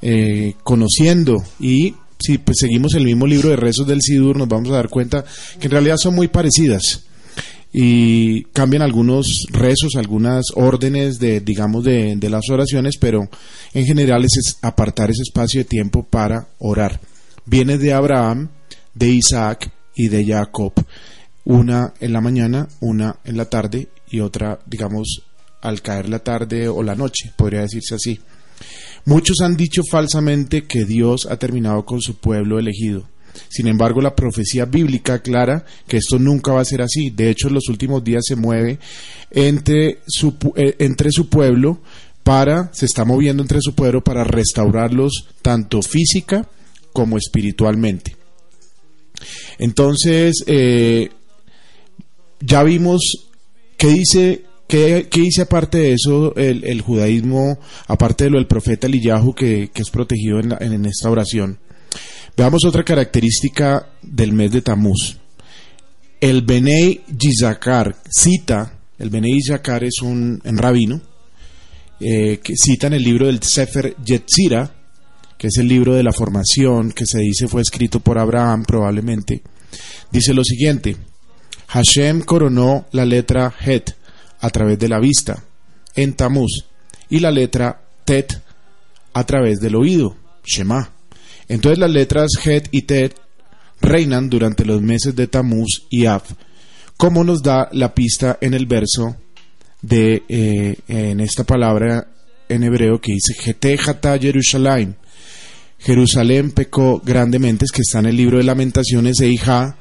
eh, 0.03 0.55
conociendo 0.63 1.43
y 1.61 1.95
si 2.19 2.39
pues 2.39 2.59
seguimos 2.61 2.95
el 2.95 3.05
mismo 3.05 3.27
libro 3.27 3.49
de 3.49 3.57
rezos 3.57 3.87
del 3.87 4.03
Sidur 4.03 4.37
nos 4.37 4.49
vamos 4.49 4.71
a 4.71 4.75
dar 4.75 4.89
cuenta 4.89 5.25
que 5.59 5.67
en 5.67 5.71
realidad 5.71 5.97
son 5.97 6.15
muy 6.15 6.29
parecidas 6.29 7.05
y 7.73 8.43
cambian 8.53 8.83
algunos 8.83 9.47
rezos, 9.51 9.95
algunas 9.97 10.45
órdenes 10.55 11.19
de 11.19 11.41
digamos 11.41 11.85
de, 11.85 12.17
de 12.17 12.31
las 12.31 12.51
oraciones, 12.51 12.97
pero 12.99 13.29
en 13.73 13.87
general 13.87 14.25
es 14.25 14.59
apartar 14.61 15.11
ese 15.11 15.23
espacio 15.23 15.61
de 15.61 15.65
tiempo 15.65 16.03
para 16.03 16.49
orar. 16.59 17.01
Viene 17.47 17.79
de 17.79 17.95
Abraham, 17.95 18.51
de 18.95 19.09
Isaac 19.09 19.71
y 19.97 20.09
de 20.09 20.27
Jacob, 20.27 20.75
una 21.45 21.95
en 22.01 22.13
la 22.13 22.21
mañana, 22.21 22.69
una 22.81 23.17
en 23.25 23.37
la 23.37 23.47
tarde 23.47 23.89
y 24.11 24.21
otra 24.21 24.59
digamos 24.67 25.23
al 25.63 25.81
caer 25.81 26.09
la 26.09 26.19
tarde 26.19 26.69
o 26.69 26.83
la 26.83 26.95
noche, 26.95 27.33
podría 27.37 27.63
decirse 27.63 27.95
así. 27.95 28.21
Muchos 29.05 29.41
han 29.41 29.57
dicho 29.57 29.83
falsamente 29.91 30.65
que 30.65 30.85
Dios 30.85 31.27
ha 31.31 31.37
terminado 31.37 31.85
con 31.85 32.01
su 32.01 32.15
pueblo 32.15 32.59
elegido. 32.59 33.09
Sin 33.49 33.67
embargo, 33.67 34.01
la 34.01 34.15
profecía 34.15 34.65
bíblica 34.65 35.15
aclara 35.15 35.65
que 35.87 35.97
esto 35.97 36.19
nunca 36.19 36.53
va 36.53 36.61
a 36.61 36.67
ser 36.67 36.83
así. 36.83 37.11
De 37.11 37.31
hecho, 37.31 37.49
en 37.49 37.55
los 37.55 37.69
últimos 37.69 38.05
días 38.05 38.23
se 38.27 38.37
mueve 38.37 38.79
entre 39.31 40.01
su, 40.07 40.35
eh, 40.57 40.77
entre 40.79 41.11
su 41.11 41.29
pueblo 41.29 41.81
para, 42.23 42.73
se 42.73 42.87
está 42.87 43.05
moviendo 43.05 43.43
entre 43.43 43.61
su 43.61 43.75
pueblo 43.75 44.05
para 44.05 44.25
restaurarlos 44.25 45.29
tanto 45.41 45.83
física 45.83 46.49
como 46.93 47.17
espiritualmente. 47.17 48.17
Entonces, 49.59 50.45
eh, 50.47 51.11
ya 52.41 52.63
vimos 52.63 53.29
qué 53.77 53.89
dice 53.89 54.45
¿Qué, 54.73 55.07
dice 55.13 55.43
aparte 55.43 55.77
de 55.77 55.93
eso 55.93 56.35
el, 56.35 56.81
judaísmo, 56.81 57.59
aparte 57.89 58.25
de 58.25 58.31
lo 58.31 58.39
del 58.39 58.47
profeta 58.47 58.87
Eliyahu 58.87 59.35
que, 59.35 59.71
es 59.75 59.91
protegido 59.91 60.41
en, 60.41 60.87
esta 60.87 61.11
oración? 61.11 61.59
Veamos 62.35 62.65
otra 62.65 62.83
característica 62.83 63.91
del 64.01 64.33
mes 64.33 64.51
de 64.51 64.63
Tamuz. 64.63 65.19
El 66.19 66.41
Benei 66.41 67.03
Yizakar 67.07 67.97
cita, 68.09 68.79
el 68.99 69.11
Benei 69.11 69.35
Yizakar 69.35 69.85
es 69.85 70.01
un, 70.01 70.41
rabino, 70.43 71.03
eh, 72.01 72.41
que 72.43 72.55
cita 72.57 72.87
en 72.87 72.95
el 72.95 73.03
libro 73.03 73.27
del 73.27 73.43
Sefer 73.43 73.95
Yetzira, 74.03 74.75
que 75.37 75.49
es 75.49 75.59
el 75.59 75.69
libro 75.69 75.93
de 75.93 76.03
la 76.03 76.15
formación, 76.15 76.93
que 76.93 77.05
se 77.05 77.19
dice 77.19 77.47
fue 77.47 77.61
escrito 77.61 78.01
por 78.01 78.17
Abraham 78.17 78.65
probablemente, 78.65 79.43
dice 80.11 80.33
lo 80.33 80.43
siguiente, 80.43 80.97
Hashem 81.67 82.23
coronó 82.23 82.87
la 82.93 83.05
letra 83.05 83.55
Het 83.61 83.97
a 84.43 84.51
través 84.51 84.79
de 84.79 84.89
la 84.89 85.01
vista, 85.01 85.43
en 85.95 86.13
Tamuz, 86.13 86.67
y 87.09 87.21
la 87.21 87.31
letra 87.31 87.81
Tet 88.05 88.43
a 89.15 89.25
través 89.25 89.61
del 89.61 89.77
oído, 89.77 90.17
Shema. 90.45 90.91
Entonces 91.49 91.79
las 91.79 91.91
letras 91.91 92.31
Het 92.45 92.69
y 92.71 92.83
Tet 92.83 93.17
reinan 93.81 94.29
durante 94.29 94.65
los 94.65 94.83
meses 94.83 95.15
de 95.15 95.29
Tamuz 95.29 95.87
y 95.91 96.07
Av, 96.07 96.23
como 96.97 97.25
nos 97.25 97.43
da 97.43 97.69
la 97.73 97.95
pista 97.95 98.39
en 98.41 98.55
el 98.55 98.67
verso 98.67 99.17
de 99.81 100.23
eh, 100.29 100.77
en 100.89 101.21
esta 101.21 101.45
palabra 101.45 102.09
en 102.49 102.63
hebreo 102.63 103.01
que 103.01 103.13
dice 103.13 103.35
Gete 103.35 103.79
Jata 103.79 104.19
Jerusalén. 104.19 104.97
Jerusalén 105.79 106.53
pecó 106.53 107.01
grandemente, 107.05 107.65
es 107.65 107.73
que 107.73 107.83
está 107.83 107.99
en 107.99 108.07
el 108.07 108.17
libro 108.17 108.39
de 108.39 108.45
Lamentaciones 108.45 109.17
de 109.17 109.29
Hija 109.29 109.77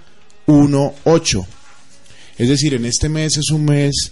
1.8. 0.48 1.46
Es 2.38 2.50
decir, 2.50 2.74
en 2.74 2.86
este 2.86 3.08
mes 3.08 3.38
es 3.38 3.52
un 3.52 3.66
mes 3.66 4.12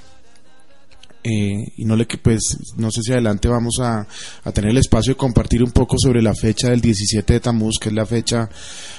eh, 1.21 1.73
y 1.75 1.83
no 1.83 1.97
le 1.97 2.07
que 2.07 2.17
pues 2.17 2.39
no 2.77 2.91
sé 2.91 3.01
si 3.01 3.11
adelante 3.11 3.49
vamos 3.49 3.79
a, 3.81 4.07
a, 4.43 4.51
tener 4.53 4.71
el 4.71 4.77
espacio 4.77 5.13
de 5.13 5.17
compartir 5.17 5.61
un 5.61 5.71
poco 5.71 5.97
sobre 5.99 6.21
la 6.21 6.33
fecha 6.33 6.69
del 6.69 6.79
17 6.79 7.33
de 7.33 7.39
Tamuz, 7.41 7.77
que 7.77 7.89
es 7.89 7.95
la 7.95 8.05
fecha 8.05 8.49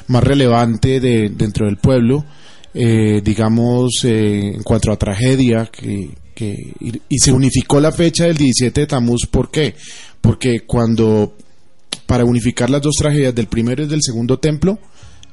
más 0.08 0.22
relevante 0.22 1.00
de, 1.00 1.30
dentro 1.30 1.64
del 1.64 1.78
pueblo, 1.78 2.26
eh, 2.74 3.22
digamos 3.24 4.04
eh, 4.04 4.52
en 4.54 4.62
cuanto 4.62 4.92
a 4.92 4.98
tragedia, 4.98 5.66
que, 5.72 6.10
que 6.34 6.54
y, 6.80 7.00
y, 7.08 7.18
se 7.18 7.32
unificó 7.32 7.80
la 7.80 7.90
fecha 7.90 8.24
del 8.24 8.36
17 8.36 8.82
de 8.82 8.86
Tamuz, 8.86 9.26
¿por 9.26 9.50
qué? 9.50 9.74
Porque 10.20 10.60
cuando 10.66 11.34
para 12.04 12.26
unificar 12.26 12.68
las 12.68 12.82
dos 12.82 12.96
tragedias 12.98 13.34
del 13.34 13.46
primero 13.46 13.82
y 13.82 13.86
del 13.86 14.02
segundo 14.02 14.38
templo, 14.38 14.78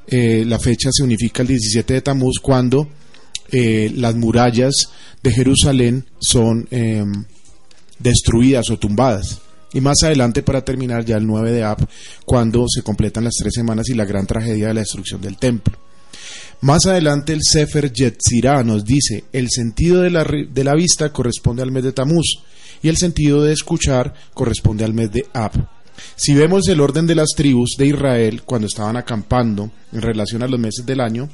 la 0.10 0.58
fecha 0.58 0.90
se 0.90 1.04
unifica 1.04 1.42
el 1.42 1.50
17 1.50 1.96
de 1.96 2.02
Tamuz 2.02 2.40
cuando 2.42 2.88
eh, 3.52 3.92
las 3.96 4.16
murallas 4.16 4.74
de 5.24 5.32
Jerusalén 5.32 6.06
son 6.20 6.68
eh, 6.72 7.04
destruidas 8.00 8.70
o 8.70 8.78
tumbadas. 8.78 9.40
Y 9.74 9.82
más 9.82 9.98
adelante, 10.04 10.44
para 10.44 10.64
terminar, 10.64 11.04
ya 11.04 11.18
el 11.18 11.28
9 11.28 11.52
de 11.52 11.64
Ab, 11.64 11.88
cuando 12.26 12.66
se 12.68 12.84
completan 12.84 13.26
las 13.26 13.36
tres 13.38 13.54
semanas 13.54 13.90
y 13.90 13.94
la 13.94 14.06
gran 14.06 14.26
tragedia 14.26 14.68
de 14.68 14.74
la 14.74 14.80
destrucción 14.80 15.22
del 15.22 15.38
templo. 15.38 15.78
Más 16.62 16.86
adelante, 16.86 17.34
el 17.34 17.42
Sefer 17.44 17.92
Yetzirah 17.92 18.64
nos 18.64 18.86
dice: 18.86 19.26
el 19.34 19.50
sentido 19.50 20.02
de 20.02 20.10
la, 20.10 20.24
de 20.24 20.64
la 20.64 20.74
vista 20.74 21.12
corresponde 21.12 21.62
al 21.62 21.72
mes 21.72 21.84
de 21.84 21.92
Tamuz 21.92 22.40
y 22.82 22.90
el 22.90 22.98
sentido 22.98 23.44
de 23.44 23.54
escuchar 23.54 24.14
corresponde 24.34 24.84
al 24.84 24.94
mes 24.94 25.12
de 25.12 25.26
Ab. 25.34 25.52
Si 26.16 26.34
vemos 26.34 26.68
el 26.68 26.80
orden 26.80 27.08
de 27.08 27.16
las 27.16 27.30
tribus 27.36 27.76
de 27.78 27.88
Israel 27.88 28.44
cuando 28.44 28.68
estaban 28.68 28.98
acampando 28.98 29.72
en 29.92 30.02
relación 30.02 30.44
a 30.44 30.48
los 30.48 30.60
meses 30.60 30.86
del 30.86 31.02
año, 31.02 31.30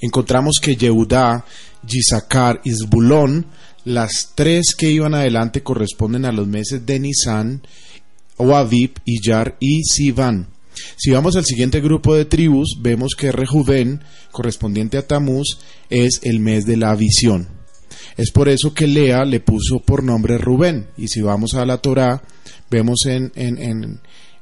encontramos 0.00 0.58
que 0.60 0.76
Yehudá, 0.76 1.44
Yisakar 1.86 2.60
y 2.64 2.72
Zbulón, 2.72 3.46
las 3.84 4.32
tres 4.34 4.74
que 4.76 4.90
iban 4.90 5.14
adelante 5.14 5.62
corresponden 5.62 6.24
a 6.24 6.32
los 6.32 6.46
meses 6.46 6.84
de 6.84 7.00
Nisan, 7.00 7.62
Oavib, 8.36 8.92
Iyar 9.04 9.56
y 9.60 9.82
Sivan. 9.84 10.48
Si 10.96 11.10
vamos 11.10 11.36
al 11.36 11.44
siguiente 11.44 11.80
grupo 11.80 12.14
de 12.14 12.24
tribus, 12.24 12.78
vemos 12.80 13.14
que 13.14 13.32
Rejuven, 13.32 14.02
correspondiente 14.30 14.98
a 14.98 15.06
Tamuz, 15.06 15.58
es 15.88 16.20
el 16.22 16.40
mes 16.40 16.64
de 16.64 16.76
la 16.76 16.94
visión. 16.94 17.48
Es 18.16 18.30
por 18.30 18.48
eso 18.48 18.74
que 18.74 18.86
Lea 18.86 19.24
le 19.24 19.40
puso 19.40 19.80
por 19.80 20.02
nombre 20.02 20.38
Rubén. 20.38 20.88
Y 20.96 21.08
si 21.08 21.20
vamos 21.20 21.54
a 21.54 21.64
la 21.64 21.78
Torá, 21.78 22.22
vemos 22.70 23.06
en, 23.06 23.32
en, 23.34 23.58
en, 23.58 24.00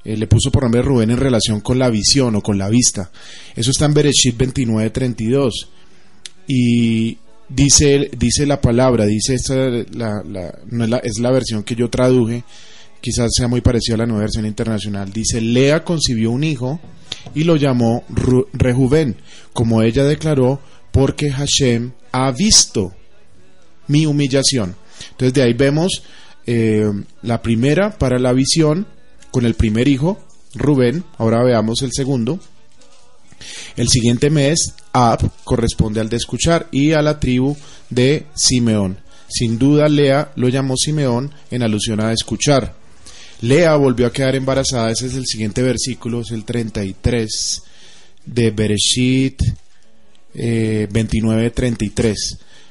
eh, 0.08 0.16
le 0.16 0.26
puso 0.26 0.50
por 0.50 0.62
nombre 0.62 0.80
Rubén 0.80 1.10
en 1.10 1.18
relación 1.18 1.60
con 1.60 1.78
la 1.78 1.90
visión 1.90 2.34
o 2.34 2.40
con 2.40 2.56
la 2.56 2.70
vista. 2.70 3.10
Eso 3.54 3.70
está 3.70 3.84
en 3.84 3.92
Bereshit 3.92 4.38
29:32. 4.38 5.50
Y 6.46 7.18
dice, 7.46 8.10
dice 8.16 8.46
la 8.46 8.58
palabra, 8.58 9.04
dice 9.04 9.34
esta, 9.34 9.54
la, 9.92 10.22
no 10.70 10.84
es, 10.84 10.90
la, 10.90 10.96
es 10.98 11.18
la 11.18 11.30
versión 11.30 11.62
que 11.62 11.74
yo 11.74 11.90
traduje, 11.90 12.42
quizás 13.02 13.28
sea 13.37 13.48
muy 13.48 13.61
parecida 13.61 13.96
a 13.96 13.98
la 13.98 14.06
nueva 14.06 14.22
versión 14.22 14.46
internacional. 14.46 15.12
Dice, 15.12 15.42
Lea 15.42 15.85
concibió 15.85 16.30
un 16.30 16.42
hijo 16.42 16.80
y 17.35 17.44
lo 17.44 17.56
llamó 17.56 18.04
Rejuven, 18.54 19.14
como 19.52 19.83
ella 19.83 20.04
declaró, 20.04 20.59
porque 20.90 21.30
Hashem 21.30 21.92
ha 22.12 22.30
visto 22.30 22.94
mi 23.88 24.06
humillación. 24.06 24.74
Entonces 25.11 25.35
de 25.35 25.42
ahí 25.42 25.52
vemos 25.52 26.02
eh, 26.46 26.90
la 27.20 27.42
primera 27.42 27.98
para 27.98 28.18
la 28.18 28.33
visión, 28.33 28.87
con 29.30 29.44
el 29.44 29.54
primer 29.54 29.88
hijo, 29.88 30.18
Rubén, 30.54 31.04
ahora 31.18 31.42
veamos 31.42 31.82
el 31.82 31.92
segundo. 31.92 32.40
El 33.76 33.88
siguiente 33.88 34.30
mes, 34.30 34.74
Ab, 34.92 35.30
corresponde 35.44 36.00
al 36.00 36.08
de 36.08 36.16
escuchar 36.16 36.68
y 36.72 36.92
a 36.92 37.02
la 37.02 37.20
tribu 37.20 37.56
de 37.90 38.26
Simeón. 38.34 38.98
Sin 39.28 39.58
duda, 39.58 39.88
Lea 39.88 40.32
lo 40.36 40.48
llamó 40.48 40.76
Simeón 40.76 41.32
en 41.50 41.62
alusión 41.62 42.00
a 42.00 42.12
escuchar. 42.12 42.74
Lea 43.40 43.76
volvió 43.76 44.06
a 44.06 44.12
quedar 44.12 44.34
embarazada, 44.34 44.90
ese 44.90 45.06
es 45.06 45.14
el 45.14 45.26
siguiente 45.26 45.62
versículo, 45.62 46.22
es 46.22 46.32
el 46.32 46.44
33 46.44 47.62
de 48.26 48.50
Bereshit 48.50 49.40
eh, 50.34 50.88
29-33. 50.90 52.14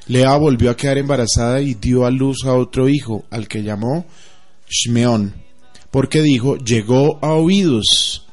Lea 0.08 0.36
volvió 0.36 0.70
a 0.70 0.76
quedar 0.76 0.98
embarazada 0.98 1.62
y 1.62 1.74
dio 1.74 2.04
a 2.04 2.10
luz 2.10 2.44
a 2.44 2.52
otro 2.52 2.88
hijo, 2.88 3.24
al 3.30 3.48
que 3.48 3.62
llamó 3.62 4.04
Shmeón 4.68 5.47
porque 5.90 6.22
dijo, 6.22 6.56
llegó 6.56 7.18
a 7.22 7.32
oídos 7.32 8.26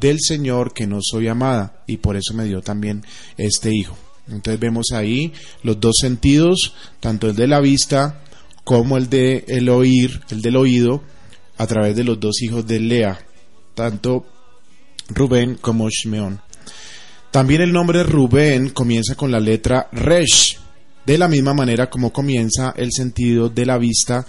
del 0.00 0.18
Señor 0.20 0.72
que 0.72 0.86
no 0.86 0.98
soy 1.00 1.28
amada 1.28 1.82
y 1.86 1.98
por 1.98 2.16
eso 2.16 2.34
me 2.34 2.44
dio 2.44 2.60
también 2.60 3.04
este 3.36 3.74
hijo. 3.74 3.96
Entonces 4.28 4.58
vemos 4.58 4.92
ahí 4.92 5.32
los 5.62 5.80
dos 5.80 5.96
sentidos, 6.00 6.74
tanto 7.00 7.28
el 7.28 7.36
de 7.36 7.46
la 7.46 7.60
vista 7.60 8.22
como 8.64 8.96
el 8.96 9.08
de 9.08 9.44
el 9.46 9.68
oír, 9.68 10.20
el 10.30 10.42
del 10.42 10.56
oído, 10.56 11.02
a 11.56 11.66
través 11.66 11.94
de 11.94 12.04
los 12.04 12.18
dos 12.18 12.42
hijos 12.42 12.66
de 12.66 12.80
Lea, 12.80 13.18
tanto 13.74 14.26
Rubén 15.08 15.56
como 15.60 15.88
Shmeón. 15.88 16.40
También 17.30 17.60
el 17.60 17.72
nombre 17.72 18.02
Rubén 18.02 18.70
comienza 18.70 19.14
con 19.14 19.30
la 19.30 19.40
letra 19.40 19.88
Resh, 19.92 20.58
de 21.04 21.18
la 21.18 21.28
misma 21.28 21.54
manera 21.54 21.88
como 21.88 22.12
comienza 22.12 22.74
el 22.76 22.90
sentido 22.92 23.48
de 23.48 23.64
la 23.64 23.78
vista 23.78 24.26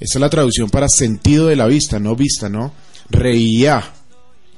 esa 0.00 0.18
es 0.18 0.20
la 0.20 0.30
traducción 0.30 0.70
para 0.70 0.88
sentido 0.88 1.46
de 1.46 1.56
la 1.56 1.66
vista, 1.66 1.98
no 1.98 2.16
vista, 2.16 2.48
¿no? 2.48 2.72
Reía. 3.10 3.92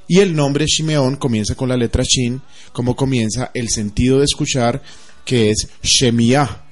Y 0.07 0.19
el 0.19 0.35
nombre 0.35 0.65
Shimeón 0.65 1.17
comienza 1.17 1.55
con 1.55 1.69
la 1.69 1.77
letra 1.77 2.03
Shin, 2.03 2.41
como 2.71 2.95
comienza 2.95 3.51
el 3.53 3.69
sentido 3.69 4.19
de 4.19 4.25
escuchar, 4.25 4.81
que 5.25 5.51
es 5.51 5.67
Shemia. 5.83 6.63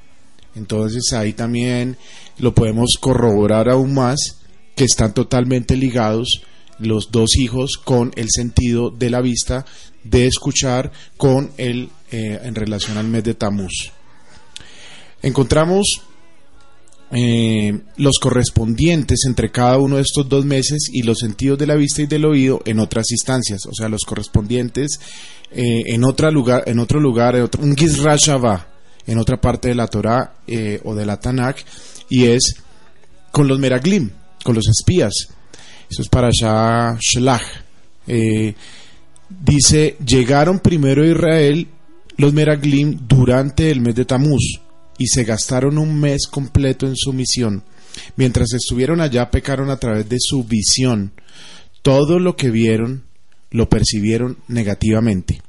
Entonces 0.56 1.12
ahí 1.14 1.34
también 1.34 1.98
lo 2.38 2.56
podemos 2.56 2.92
corroborar 3.00 3.70
aún 3.70 3.94
más, 3.94 4.38
que 4.76 4.86
están 4.86 5.14
totalmente 5.14 5.76
ligados 5.76 6.42
los 6.80 7.12
dos 7.12 7.38
hijos 7.38 7.78
con 7.78 8.12
el 8.16 8.30
sentido 8.30 8.90
de 8.90 9.10
la 9.10 9.22
vista, 9.22 9.66
de 10.04 10.28
escuchar, 10.28 10.92
con 11.18 11.52
el 11.58 11.90
eh, 12.12 12.40
en 12.44 12.56
relación 12.56 12.98
al 12.98 13.08
mes 13.08 13.24
de 13.24 13.34
Tamuz. 13.34 13.92
Encontramos 15.22 16.02
eh, 17.18 17.80
los 17.96 18.20
correspondientes 18.20 19.20
entre 19.26 19.50
cada 19.50 19.78
uno 19.78 19.96
de 19.96 20.02
estos 20.02 20.28
dos 20.28 20.44
meses 20.44 20.90
y 20.92 21.04
los 21.04 21.20
sentidos 21.20 21.58
de 21.58 21.66
la 21.66 21.76
vista 21.76 22.02
y 22.02 22.08
del 22.08 22.26
oído 22.26 22.62
en 22.66 22.80
otras 22.80 23.10
instancias, 23.12 23.66
o 23.68 23.74
sea, 23.74 23.88
los 23.88 24.02
correspondientes 24.02 25.00
eh, 25.52 25.84
en, 25.94 26.04
otro 26.04 26.30
lugar, 26.30 26.64
en 26.66 26.80
otro 26.80 27.00
lugar, 27.00 27.38
en 27.38 27.48
un 27.60 27.78
Gizra 27.78 28.18
en 29.08 29.18
otra 29.18 29.40
parte 29.40 29.70
de 29.70 29.76
la 29.76 29.88
Torah 29.88 30.34
eh, 30.46 30.82
o 30.84 30.94
de 30.94 31.06
la 31.06 31.18
Tanakh, 31.18 31.60
y 32.10 32.26
es 32.26 32.56
con 33.32 33.48
los 33.48 33.60
Meraglim, 33.60 34.10
con 34.44 34.56
los 34.56 34.68
espías. 34.68 35.14
Eso 35.90 36.02
es 36.02 36.10
para 36.10 36.32
Shah 36.32 36.98
Shlach. 37.00 37.44
Eh, 38.08 38.54
dice, 39.30 39.96
llegaron 40.06 40.60
primero 40.60 41.04
a 41.04 41.08
Israel 41.08 41.68
los 42.18 42.34
Meraglim 42.34 43.08
durante 43.08 43.72
el 43.72 43.80
mes 43.80 43.96
de 43.96 44.04
Tamuz 44.04 44.65
y 44.98 45.08
se 45.08 45.24
gastaron 45.24 45.78
un 45.78 46.00
mes 46.00 46.28
completo 46.28 46.88
en 46.88 46.96
su 46.96 47.14
misión. 47.14 47.64
Mientras 48.16 48.54
estuvieron 48.54 49.02
allá 49.02 49.30
pecaron 49.32 49.70
a 49.70 49.78
través 49.78 50.08
de 50.10 50.18
su 50.20 50.44
visión. 50.44 51.14
Todo 51.82 52.20
lo 52.20 52.36
que 52.36 52.50
vieron 52.50 53.04
lo 53.52 53.70
percibieron 53.70 54.38
negativamente. 54.48 55.42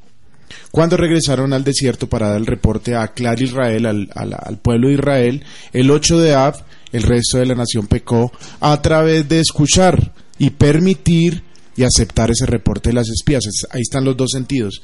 Cuando 0.70 0.96
regresaron 0.96 1.52
al 1.52 1.64
desierto 1.64 2.08
para 2.08 2.28
dar 2.28 2.38
el 2.38 2.46
reporte 2.46 2.94
a 2.94 3.08
Clar 3.08 3.40
Israel, 3.40 3.86
al, 3.86 4.58
pueblo 4.58 4.88
de 4.88 4.94
Israel, 4.94 5.44
el 5.72 5.90
8 5.90 6.18
de 6.18 6.34
Ab, 6.34 6.54
el 6.92 7.02
resto 7.02 7.38
de 7.38 7.46
la 7.46 7.54
nación 7.54 7.88
pecó 7.88 8.30
a 8.60 8.80
través 8.80 9.28
de 9.28 9.40
escuchar 9.40 10.12
y 10.38 10.50
permitir 10.50 11.42
y 11.76 11.82
aceptar 11.82 12.30
ese 12.30 12.46
reporte 12.46 12.90
de 12.90 12.94
las 12.94 13.08
espías. 13.08 13.44
Ahí 13.70 13.82
están 13.82 14.04
los 14.04 14.16
dos 14.16 14.30
sentidos 14.32 14.80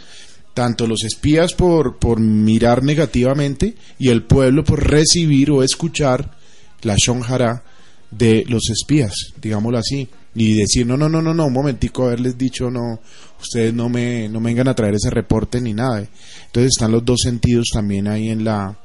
tanto 0.55 0.87
los 0.87 1.03
espías 1.05 1.55
por, 1.55 1.99
por 1.99 2.21
mirar 2.21 2.83
negativamente 2.83 3.75
y 3.99 4.09
el 4.09 4.25
pueblo 4.25 4.65
por 4.65 4.87
recibir 4.87 5.51
o 5.51 5.62
escuchar 5.62 6.37
la 6.83 6.97
shonjara 6.97 7.62
de 8.11 8.45
los 8.49 8.69
espías, 8.71 9.15
digámoslo 9.41 9.79
así, 9.79 10.09
y 10.35 10.55
decir, 10.55 10.87
no, 10.87 10.97
no, 10.97 11.09
no, 11.09 11.23
no, 11.23 11.35
no, 11.35 11.47
un 11.47 11.53
momentico, 11.53 12.07
haberles 12.07 12.38
dicho, 12.38 12.71
no, 12.71 13.01
ustedes 13.41 13.73
no 13.75 13.88
me, 13.88 14.29
no 14.29 14.41
me 14.41 14.51
vengan 14.51 14.69
a 14.69 14.75
traer 14.75 14.95
ese 14.95 15.11
reporte 15.11 15.61
ni 15.61 15.75
nada. 15.75 16.07
Entonces 16.47 16.73
están 16.75 16.93
los 16.93 17.05
dos 17.05 17.21
sentidos 17.23 17.69
también 17.73 18.09
ahí 18.09 18.29
en 18.29 18.45
la, 18.45 18.79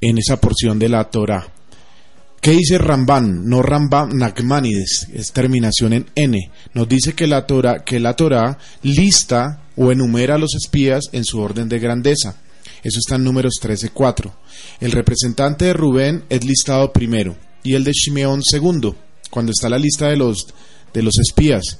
en 0.00 0.18
esa 0.18 0.40
porción 0.40 0.78
de 0.78 0.88
la 0.88 1.04
Torah. 1.04 1.46
¿Qué 2.40 2.52
dice 2.52 2.78
Ramban? 2.78 3.46
No 3.46 3.60
Ramban 3.60 4.16
Nachmanides, 4.16 5.08
es 5.12 5.30
terminación 5.30 5.92
en 5.92 6.06
N. 6.14 6.50
Nos 6.72 6.88
dice 6.88 7.12
que 7.12 7.26
la 7.26 7.46
Torah, 7.46 7.84
que 7.84 8.00
la 8.00 8.16
Torah 8.16 8.56
lista 8.82 9.64
o 9.76 9.92
enumera 9.92 10.36
a 10.36 10.38
los 10.38 10.54
espías 10.54 11.10
en 11.12 11.26
su 11.26 11.38
orden 11.38 11.68
de 11.68 11.78
grandeza. 11.78 12.36
Eso 12.82 12.98
está 12.98 13.16
en 13.16 13.24
números 13.24 13.56
13.4. 13.62 14.32
El 14.80 14.92
representante 14.92 15.66
de 15.66 15.74
Rubén 15.74 16.24
es 16.30 16.42
listado 16.42 16.94
primero 16.94 17.36
y 17.62 17.74
el 17.74 17.84
de 17.84 17.92
Shimeón 17.92 18.40
segundo, 18.42 18.96
cuando 19.28 19.52
está 19.52 19.68
la 19.68 19.78
lista 19.78 20.08
de 20.08 20.16
los, 20.16 20.46
de 20.94 21.02
los 21.02 21.18
espías. 21.18 21.78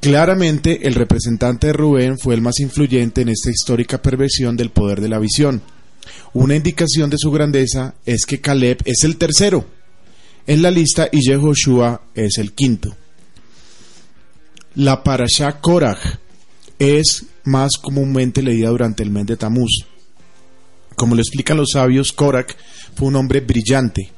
Claramente 0.00 0.86
el 0.86 0.94
representante 0.94 1.66
de 1.66 1.72
Rubén 1.72 2.16
fue 2.16 2.36
el 2.36 2.42
más 2.42 2.60
influyente 2.60 3.22
en 3.22 3.30
esta 3.30 3.50
histórica 3.50 4.00
perversión 4.00 4.56
del 4.56 4.70
poder 4.70 5.00
de 5.00 5.08
la 5.08 5.18
visión. 5.18 5.62
Una 6.32 6.54
indicación 6.54 7.10
de 7.10 7.18
su 7.18 7.32
grandeza 7.32 7.96
es 8.06 8.24
que 8.24 8.40
Caleb 8.40 8.78
es 8.84 9.02
el 9.02 9.16
tercero 9.16 9.79
en 10.46 10.62
la 10.62 10.70
lista 10.70 11.08
y 11.10 11.20
Yehoshua 11.20 12.02
es 12.14 12.38
el 12.38 12.52
quinto. 12.52 12.96
La 14.74 15.02
parasha 15.02 15.60
Korach 15.60 16.18
es 16.78 17.26
más 17.44 17.72
comúnmente 17.76 18.42
leída 18.42 18.70
durante 18.70 19.02
el 19.02 19.10
mes 19.10 19.26
de 19.26 19.36
Tamuz. 19.36 19.84
Como 20.96 21.14
lo 21.14 21.20
explican 21.20 21.56
los 21.56 21.70
sabios, 21.72 22.12
Korach 22.12 22.52
fue 22.94 23.08
un 23.08 23.16
hombre 23.16 23.40
brillante. 23.40 24.10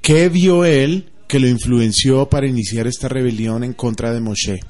¿Qué 0.00 0.28
vio 0.28 0.64
él 0.64 1.10
que 1.26 1.40
lo 1.40 1.48
influenció 1.48 2.28
para 2.28 2.46
iniciar 2.46 2.86
esta 2.86 3.08
rebelión 3.08 3.64
en 3.64 3.74
contra 3.74 4.12
de 4.12 4.20
Moshe? 4.20 4.60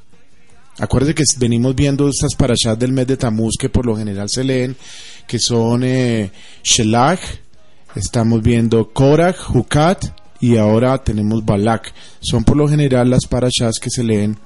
Acuérdense 0.79 1.15
que 1.15 1.25
venimos 1.39 1.75
viendo 1.75 2.09
estas 2.09 2.35
parashas 2.37 2.79
del 2.79 2.93
mes 2.93 3.07
de 3.07 3.17
Tamuz 3.17 3.57
que 3.59 3.69
por 3.69 3.85
lo 3.85 3.97
general 3.97 4.29
se 4.29 4.45
leen, 4.45 4.77
que 5.27 5.39
son 5.39 5.83
eh, 5.83 6.31
Shelach, 6.63 7.21
estamos 7.97 8.41
viendo 8.43 8.89
Korach, 8.93 9.51
Hukat 9.51 10.07
y 10.41 10.57
ahora 10.57 10.99
tenemos 10.99 11.45
Balak. 11.45 11.93
Son 12.21 12.45
por 12.45 12.57
lo 12.57 12.69
general 12.69 13.11
las 13.11 13.27
parashas 13.27 13.79
que 13.81 13.91
se 13.91 14.05
leen 14.05 14.39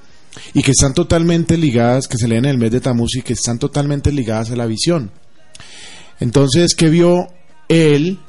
y 0.53 0.61
que 0.61 0.71
están 0.71 0.93
totalmente 0.93 1.57
ligadas, 1.57 2.07
que 2.07 2.17
se 2.17 2.27
leen 2.27 2.45
en 2.45 2.51
el 2.51 2.57
mes 2.57 2.71
de 2.71 2.81
Tamuz 2.81 3.15
y 3.15 3.21
que 3.21 3.33
están 3.33 3.59
totalmente 3.59 4.11
ligadas 4.11 4.51
a 4.51 4.55
la 4.55 4.65
visión. 4.65 5.11
Entonces, 6.19 6.75
¿qué 6.75 6.89
vio 6.89 7.27
él 7.67 8.19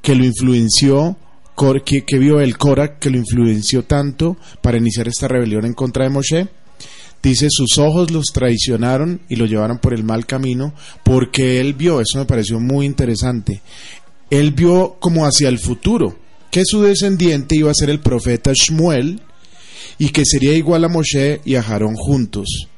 que 0.00 0.14
lo 0.14 0.24
influenció? 0.24 1.16
¿Qué, 1.84 2.04
qué 2.04 2.18
vio 2.18 2.40
el 2.40 2.58
Korach 2.58 2.98
que 2.98 3.10
lo 3.10 3.18
influenció 3.18 3.84
tanto 3.84 4.36
para 4.62 4.78
iniciar 4.78 5.06
esta 5.06 5.28
rebelión 5.28 5.64
en 5.64 5.74
contra 5.74 6.04
de 6.04 6.10
Moshe? 6.10 6.48
Dice, 7.22 7.46
sus 7.50 7.78
ojos 7.78 8.10
los 8.10 8.26
traicionaron 8.32 9.20
y 9.28 9.36
lo 9.36 9.46
llevaron 9.46 9.78
por 9.78 9.94
el 9.94 10.02
mal 10.02 10.26
camino 10.26 10.74
porque 11.04 11.60
él 11.60 11.74
vio, 11.74 12.00
eso 12.00 12.18
me 12.18 12.24
pareció 12.24 12.58
muy 12.58 12.84
interesante, 12.84 13.62
él 14.28 14.50
vio 14.50 14.96
como 14.98 15.24
hacia 15.24 15.48
el 15.48 15.60
futuro, 15.60 16.16
que 16.52 16.66
su 16.66 16.82
descendiente 16.82 17.56
iba 17.56 17.70
a 17.70 17.74
ser 17.74 17.88
el 17.88 18.00
profeta 18.00 18.52
Shmuel 18.54 19.22
y 19.98 20.10
que 20.10 20.22
sería 20.26 20.52
igual 20.52 20.84
a 20.84 20.88
Moshe 20.88 21.40
y 21.46 21.54
a 21.54 21.62
Aarón 21.62 21.94
juntos. 21.96 22.68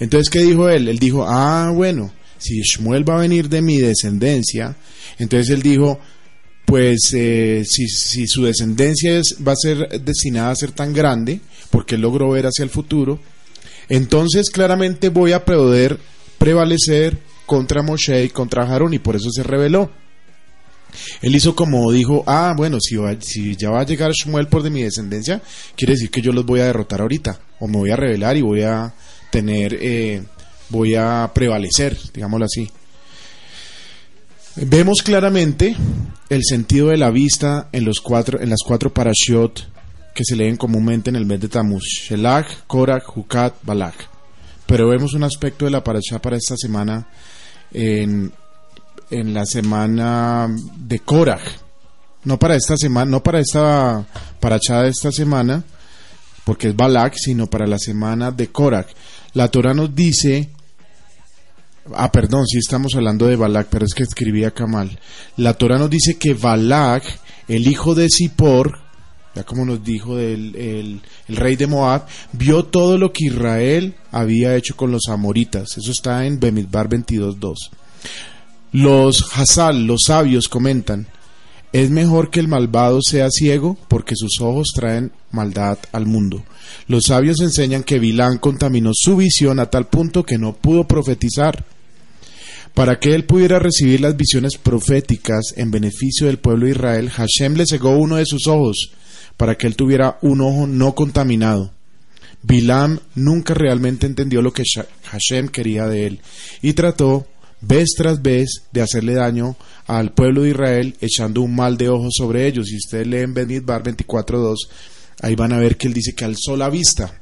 Entonces, 0.00 0.30
¿qué 0.30 0.40
dijo 0.40 0.70
él? 0.70 0.88
Él 0.88 0.98
dijo, 0.98 1.26
ah, 1.28 1.70
bueno, 1.74 2.10
si 2.38 2.62
Shmuel 2.62 3.08
va 3.08 3.16
a 3.18 3.20
venir 3.20 3.50
de 3.50 3.60
mi 3.60 3.76
descendencia, 3.76 4.74
entonces 5.18 5.50
él 5.50 5.60
dijo, 5.60 6.00
pues 6.64 7.12
eh, 7.12 7.64
si, 7.68 7.86
si, 7.86 8.26
su 8.26 8.44
descendencia 8.44 9.18
es, 9.18 9.36
va 9.46 9.52
a 9.52 9.56
ser 9.56 10.00
destinada 10.02 10.50
a 10.50 10.56
ser 10.56 10.72
tan 10.72 10.94
grande, 10.94 11.40
porque 11.68 11.96
él 11.96 12.00
logró 12.00 12.30
ver 12.30 12.46
hacia 12.46 12.62
el 12.62 12.70
futuro, 12.70 13.20
entonces 13.90 14.48
claramente 14.48 15.10
voy 15.10 15.32
a 15.32 15.44
poder 15.44 15.98
prevalecer 16.38 17.18
contra 17.44 17.82
Moshe 17.82 18.24
y 18.24 18.30
contra 18.30 18.64
Aarón 18.64 18.94
y 18.94 18.98
por 18.98 19.16
eso 19.16 19.30
se 19.30 19.42
rebeló. 19.42 19.90
Él 21.20 21.34
hizo 21.34 21.54
como 21.54 21.90
dijo, 21.92 22.24
ah, 22.26 22.54
bueno, 22.56 22.78
si, 22.80 22.96
si 23.20 23.56
ya 23.56 23.70
va 23.70 23.80
a 23.80 23.86
llegar 23.86 24.12
Shmuel 24.12 24.48
por 24.48 24.62
de 24.62 24.70
mi 24.70 24.82
descendencia, 24.82 25.40
quiere 25.76 25.94
decir 25.94 26.10
que 26.10 26.22
yo 26.22 26.32
los 26.32 26.46
voy 26.46 26.60
a 26.60 26.66
derrotar 26.66 27.00
ahorita, 27.00 27.38
o 27.60 27.68
me 27.68 27.78
voy 27.78 27.90
a 27.90 27.96
rebelar 27.96 28.36
y 28.36 28.42
voy 28.42 28.62
a 28.62 28.92
tener, 29.30 29.78
eh, 29.80 30.22
voy 30.68 30.94
a 30.94 31.30
prevalecer, 31.34 31.96
digámoslo 32.12 32.46
así. 32.46 32.70
Vemos 34.56 35.02
claramente 35.02 35.74
el 36.28 36.42
sentido 36.44 36.88
de 36.88 36.98
la 36.98 37.10
vista 37.10 37.68
en, 37.72 37.84
los 37.84 38.00
cuatro, 38.00 38.40
en 38.40 38.50
las 38.50 38.60
cuatro 38.64 38.92
parashot 38.92 39.66
que 40.14 40.24
se 40.24 40.36
leen 40.36 40.56
comúnmente 40.56 41.08
en 41.08 41.16
el 41.16 41.24
mes 41.24 41.40
de 41.40 41.48
Tamuz, 41.48 41.84
Shelach, 41.84 42.66
Korach, 42.66 43.16
Hukat, 43.16 43.54
Balak. 43.62 43.94
Pero 44.66 44.88
vemos 44.88 45.14
un 45.14 45.24
aspecto 45.24 45.64
de 45.64 45.70
la 45.70 45.82
parashá 45.82 46.20
para 46.20 46.36
esta 46.36 46.56
semana 46.56 47.08
en, 47.72 48.32
en 49.12 49.34
la 49.34 49.46
semana 49.46 50.48
de 50.76 50.98
Korach. 51.00 51.42
No 52.24 52.38
para 52.38 52.56
esta 52.56 52.76
semana, 52.76 53.10
no 53.10 53.22
para 53.22 53.40
esta 53.40 54.04
parashá 54.40 54.82
de 54.82 54.90
esta 54.90 55.10
semana, 55.12 55.64
porque 56.44 56.68
es 56.68 56.76
Balak, 56.76 57.14
sino 57.16 57.48
para 57.48 57.66
la 57.66 57.78
semana 57.78 58.30
de 58.30 58.48
Korach. 58.48 58.88
La 59.34 59.48
Torah 59.48 59.74
nos 59.74 59.94
dice 59.94 60.50
Ah, 61.94 62.12
perdón, 62.12 62.46
sí 62.46 62.58
estamos 62.58 62.94
hablando 62.94 63.26
de 63.26 63.36
Balak, 63.36 63.66
pero 63.68 63.84
es 63.84 63.94
que 63.94 64.04
escribí 64.04 64.44
acá 64.44 64.66
mal. 64.66 64.98
La 65.36 65.54
Torah 65.54 65.78
nos 65.78 65.90
dice 65.90 66.16
que 66.16 66.34
Balak, 66.34 67.02
el 67.48 67.66
hijo 67.66 67.94
de 67.94 68.08
Zippor, 68.08 68.78
ya 69.34 69.42
como 69.44 69.64
nos 69.64 69.82
dijo 69.82 70.18
el, 70.18 70.54
el, 70.54 71.36
rey 71.36 71.56
de 71.56 71.66
Moab, 71.66 72.06
vio 72.32 72.64
todo 72.66 72.98
lo 72.98 73.12
que 73.12 73.26
Israel 73.26 73.94
había 74.12 74.54
hecho 74.54 74.76
con 74.76 74.92
los 74.92 75.08
amoritas. 75.08 75.76
Eso 75.76 75.90
está 75.90 76.24
en 76.24 76.38
Bemidbar 76.38 76.88
22.2. 76.88 77.54
Los 78.72 79.24
Hazal, 79.34 79.86
los 79.86 80.04
sabios, 80.06 80.48
comentan, 80.48 81.06
es 81.72 81.90
mejor 81.90 82.30
que 82.30 82.40
el 82.40 82.48
malvado 82.48 83.00
sea 83.02 83.28
ciego 83.30 83.76
porque 83.88 84.14
sus 84.16 84.40
ojos 84.40 84.72
traen 84.74 85.12
maldad 85.30 85.78
al 85.92 86.06
mundo. 86.06 86.42
Los 86.86 87.04
sabios 87.08 87.40
enseñan 87.40 87.82
que 87.82 87.98
Bilán 87.98 88.38
contaminó 88.38 88.92
su 88.94 89.16
visión 89.16 89.58
a 89.58 89.66
tal 89.66 89.86
punto 89.86 90.24
que 90.24 90.38
no 90.38 90.54
pudo 90.54 90.86
profetizar. 90.86 91.64
Para 92.74 92.98
que 92.98 93.14
él 93.14 93.24
pudiera 93.24 93.58
recibir 93.58 94.00
las 94.00 94.16
visiones 94.16 94.56
proféticas 94.56 95.52
en 95.56 95.70
beneficio 95.70 96.26
del 96.26 96.38
pueblo 96.38 96.64
de 96.66 96.72
Israel, 96.72 97.10
Hashem 97.10 97.54
le 97.54 97.66
cegó 97.66 97.90
uno 97.98 98.16
de 98.16 98.24
sus 98.24 98.46
ojos 98.46 98.92
para 99.36 99.56
que 99.56 99.66
él 99.66 99.76
tuviera 99.76 100.18
un 100.22 100.40
ojo 100.40 100.66
no 100.66 100.94
contaminado. 100.94 101.72
Bilam 102.42 102.98
nunca 103.14 103.54
realmente 103.54 104.06
entendió 104.06 104.42
lo 104.42 104.52
que 104.52 104.64
Hashem 105.04 105.48
quería 105.48 105.86
de 105.86 106.06
él 106.06 106.20
y 106.60 106.72
trató 106.72 107.26
vez 107.62 107.90
tras 107.96 108.20
vez 108.20 108.64
de 108.72 108.82
hacerle 108.82 109.14
daño 109.14 109.56
al 109.86 110.12
pueblo 110.12 110.42
de 110.42 110.50
Israel 110.50 110.96
echando 111.00 111.40
un 111.40 111.54
mal 111.54 111.76
de 111.76 111.88
ojo 111.88 112.08
sobre 112.10 112.46
ellos. 112.46 112.66
Si 112.66 112.76
ustedes 112.76 113.06
leen 113.06 113.32
Benidbar 113.32 113.82
24.2, 113.82 114.56
ahí 115.22 115.34
van 115.34 115.52
a 115.52 115.58
ver 115.58 115.76
que 115.76 115.88
él 115.88 115.94
dice 115.94 116.14
que 116.14 116.24
alzó 116.24 116.56
la 116.56 116.68
vista. 116.68 117.20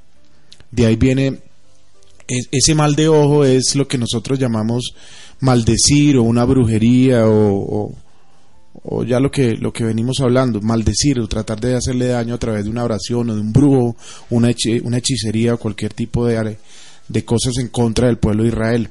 De 0.71 0.87
ahí 0.87 0.97
viene 0.97 1.39
ese 2.51 2.75
mal 2.75 2.95
de 2.95 3.09
ojo 3.09 3.45
es 3.45 3.75
lo 3.75 3.89
que 3.89 3.99
nosotros 3.99 4.39
llamamos 4.39 4.95
maldecir 5.41 6.17
o 6.17 6.23
una 6.23 6.45
brujería 6.45 7.27
o, 7.27 7.93
o, 8.85 9.05
ya 9.05 9.19
lo 9.19 9.31
que, 9.31 9.55
lo 9.57 9.73
que 9.73 9.85
venimos 9.85 10.21
hablando, 10.21 10.61
maldecir 10.61 11.19
o 11.19 11.27
tratar 11.27 11.61
de 11.61 11.75
hacerle 11.75 12.07
daño 12.07 12.35
a 12.35 12.39
través 12.39 12.65
de 12.65 12.71
una 12.71 12.85
oración 12.85 13.31
o 13.31 13.35
de 13.35 13.41
un 13.41 13.53
brujo, 13.53 13.97
una, 14.31 14.51
una 14.85 14.99
hechicería 14.99 15.55
o 15.55 15.59
cualquier 15.59 15.93
tipo 15.93 16.27
de, 16.27 16.57
de 17.09 17.25
cosas 17.25 17.59
en 17.59 17.69
contra 17.69 18.07
del 18.07 18.19
pueblo 18.19 18.45
de 18.45 18.51
Israel. 18.51 18.91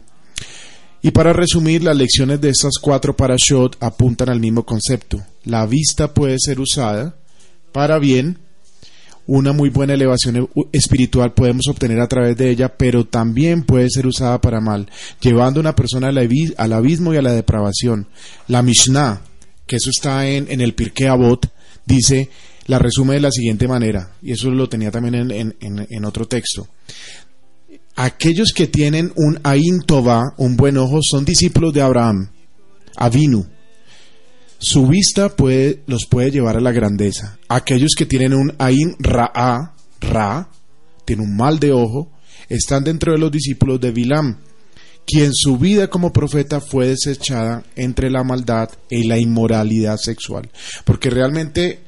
Y 1.02 1.12
para 1.12 1.34
resumir, 1.34 1.84
las 1.84 1.96
lecciones 1.96 2.42
de 2.42 2.50
estas 2.50 2.74
cuatro 2.82 3.16
parashot 3.16 3.78
apuntan 3.80 4.30
al 4.30 4.40
mismo 4.40 4.66
concepto. 4.66 5.24
La 5.46 5.66
vista 5.66 6.14
puede 6.14 6.36
ser 6.40 6.60
usada 6.60 7.16
para 7.72 8.00
bien 8.00 8.40
una 9.30 9.54
muy 9.54 9.70
buena 9.70 9.94
elevación 9.94 10.38
e-, 10.38 10.48
espiritual 10.72 11.34
podemos 11.34 11.68
obtener 11.68 12.00
a 12.00 12.08
través 12.08 12.36
de 12.36 12.50
ella, 12.50 12.76
pero 12.76 13.06
también 13.06 13.64
puede 13.64 13.88
ser 13.90 14.08
usada 14.08 14.42
para 14.42 14.60
mal, 14.60 14.90
llevando 15.22 15.60
a 15.60 15.62
una 15.62 15.76
persona 15.76 16.08
al 16.08 16.74
abismo 16.74 17.14
y 17.14 17.18
a 17.18 17.22
la 17.22 17.32
depravación. 17.32 18.08
La 18.48 18.64
Mishnah, 18.64 19.22
que 19.68 19.76
eso 19.76 19.92
está 19.92 20.28
en, 20.28 20.50
el 20.60 20.74
Pirkei 20.74 21.08
Avot, 21.08 21.48
dice, 21.86 22.30
la 22.66 22.80
resume 22.80 23.16
de 23.16 23.22
la 23.22 23.32
siguiente 23.32 23.68
manera, 23.68 24.14
y 24.24 24.32
eso 24.32 24.50
lo 24.50 24.68
tenía 24.68 24.90
también 24.90 25.32
en, 25.32 26.06
otro 26.06 26.28
texto. 26.28 26.68
Aquellos 28.02 28.54
que 28.56 28.66
tienen 28.66 29.12
un 29.18 29.42
Ain 29.44 29.82
Tová, 29.86 30.34
un 30.38 30.56
buen 30.56 30.78
ojo, 30.78 31.00
son 31.02 31.26
discípulos 31.26 31.74
de 31.74 31.82
Abraham, 31.82 32.30
Avinu, 32.96 33.46
su 34.58 34.88
vista 34.88 35.34
los 35.86 36.06
puede 36.06 36.32
llevar 36.32 36.56
a 36.56 36.62
la 36.62 36.72
grandeza. 36.72 37.38
Aquellos 37.50 37.96
que 37.98 38.06
tienen 38.06 38.34
un 38.34 38.56
Ain 38.58 38.96
Ra'a, 39.00 39.76
Ra, 40.00 40.50
tienen 41.04 41.28
un 41.28 41.36
mal 41.36 41.60
de 41.60 41.74
ojo, 41.74 42.10
están 42.48 42.86
dentro 42.86 43.12
de 43.12 43.18
los 43.20 43.34
discípulos 43.34 43.82
de 43.82 43.92
Bilam, 43.92 44.38
quien 45.06 45.32
su 45.34 45.58
vida 45.58 45.90
como 45.90 46.14
profeta 46.14 46.62
fue 46.62 46.88
desechada 46.88 47.66
entre 47.76 48.10
la 48.10 48.24
maldad 48.24 48.70
y 48.90 49.10
la 49.10 49.18
inmoralidad 49.18 49.98
sexual. 49.98 50.50
Porque 50.86 51.10
realmente 51.10 51.82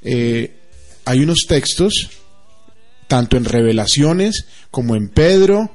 eh, 0.00 0.50
hay 1.04 1.20
unos 1.20 1.44
textos 1.46 2.08
tanto 3.08 3.36
en 3.36 3.44
revelaciones 3.44 4.44
como 4.70 4.94
en 4.94 5.08
Pedro, 5.08 5.70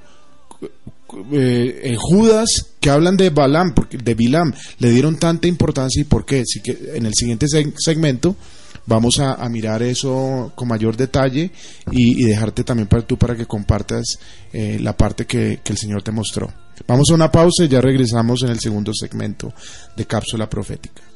eh, 1.31 1.81
en 1.83 1.95
Judas, 1.97 2.67
que 2.79 2.89
hablan 2.89 3.17
de 3.17 3.29
Balaam, 3.29 3.73
porque 3.73 3.97
de 3.97 4.13
Bilam, 4.13 4.53
le 4.79 4.91
dieron 4.91 5.17
tanta 5.17 5.47
importancia 5.47 6.01
y 6.01 6.05
por 6.05 6.25
qué. 6.25 6.41
Así 6.41 6.61
que 6.61 6.91
en 6.95 7.05
el 7.05 7.13
siguiente 7.13 7.47
segmento 7.77 8.35
vamos 8.85 9.19
a, 9.19 9.37
mirar 9.49 9.81
eso 9.83 10.51
con 10.55 10.67
mayor 10.67 10.97
detalle 10.97 11.51
y, 11.91 12.23
dejarte 12.23 12.63
también 12.63 12.87
para 12.87 13.05
tú 13.05 13.17
para 13.17 13.35
que 13.35 13.45
compartas 13.45 14.17
eh, 14.51 14.77
la 14.79 14.95
parte 14.95 15.25
que, 15.25 15.59
que 15.63 15.73
el 15.73 15.77
Señor 15.77 16.03
te 16.03 16.11
mostró. 16.11 16.51
Vamos 16.87 17.09
a 17.11 17.13
una 17.13 17.31
pausa 17.31 17.63
y 17.63 17.67
ya 17.67 17.81
regresamos 17.81 18.41
en 18.43 18.49
el 18.49 18.59
segundo 18.59 18.91
segmento 18.93 19.53
de 19.95 20.05
Cápsula 20.05 20.49
Profética. 20.49 21.12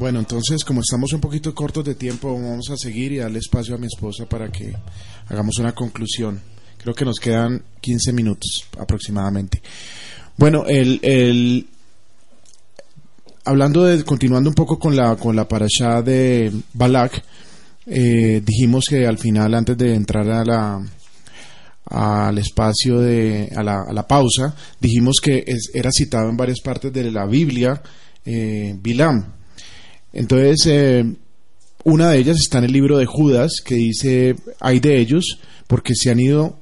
Bueno, 0.00 0.18
entonces 0.18 0.64
como 0.64 0.80
estamos 0.80 1.12
un 1.12 1.20
poquito 1.20 1.54
cortos 1.54 1.84
de 1.84 1.94
tiempo, 1.94 2.32
vamos 2.32 2.70
a 2.70 2.76
seguir 2.78 3.12
y 3.12 3.18
darle 3.18 3.38
espacio 3.38 3.74
a 3.74 3.78
mi 3.78 3.86
esposa 3.86 4.24
para 4.24 4.50
que 4.50 4.74
hagamos 5.28 5.58
una 5.58 5.74
conclusión. 5.74 6.40
Creo 6.78 6.94
que 6.94 7.04
nos 7.04 7.18
quedan 7.20 7.62
15 7.82 8.14
minutos 8.14 8.64
aproximadamente. 8.78 9.60
Bueno, 10.38 10.64
el, 10.66 11.00
el 11.02 11.68
hablando 13.44 13.84
de, 13.84 14.02
continuando 14.02 14.48
un 14.48 14.54
poco 14.54 14.78
con 14.78 14.96
la, 14.96 15.16
con 15.16 15.36
la 15.36 15.46
parasha 15.46 16.00
de 16.00 16.50
Balak, 16.72 17.22
eh, 17.84 18.40
dijimos 18.42 18.86
que 18.88 19.06
al 19.06 19.18
final, 19.18 19.52
antes 19.52 19.76
de 19.76 19.94
entrar 19.94 20.30
a 20.30 20.42
la, 20.46 20.82
al 21.90 22.38
espacio 22.38 23.00
de, 23.00 23.52
a 23.54 23.62
la, 23.62 23.82
a 23.82 23.92
la 23.92 24.08
pausa, 24.08 24.56
dijimos 24.80 25.20
que 25.22 25.44
era 25.74 25.90
citado 25.92 26.30
en 26.30 26.38
varias 26.38 26.62
partes 26.62 26.90
de 26.90 27.10
la 27.12 27.26
Biblia, 27.26 27.82
eh, 28.24 28.74
Bilam, 28.80 29.39
entonces, 30.12 30.66
eh, 30.66 31.04
una 31.84 32.10
de 32.10 32.18
ellas 32.18 32.38
está 32.38 32.58
en 32.58 32.64
el 32.64 32.72
libro 32.72 32.98
de 32.98 33.06
Judas, 33.06 33.60
que 33.64 33.76
dice, 33.76 34.36
hay 34.60 34.80
de 34.80 35.00
ellos, 35.00 35.38
porque 35.66 35.94
se 35.94 36.10
han 36.10 36.20
ido 36.20 36.58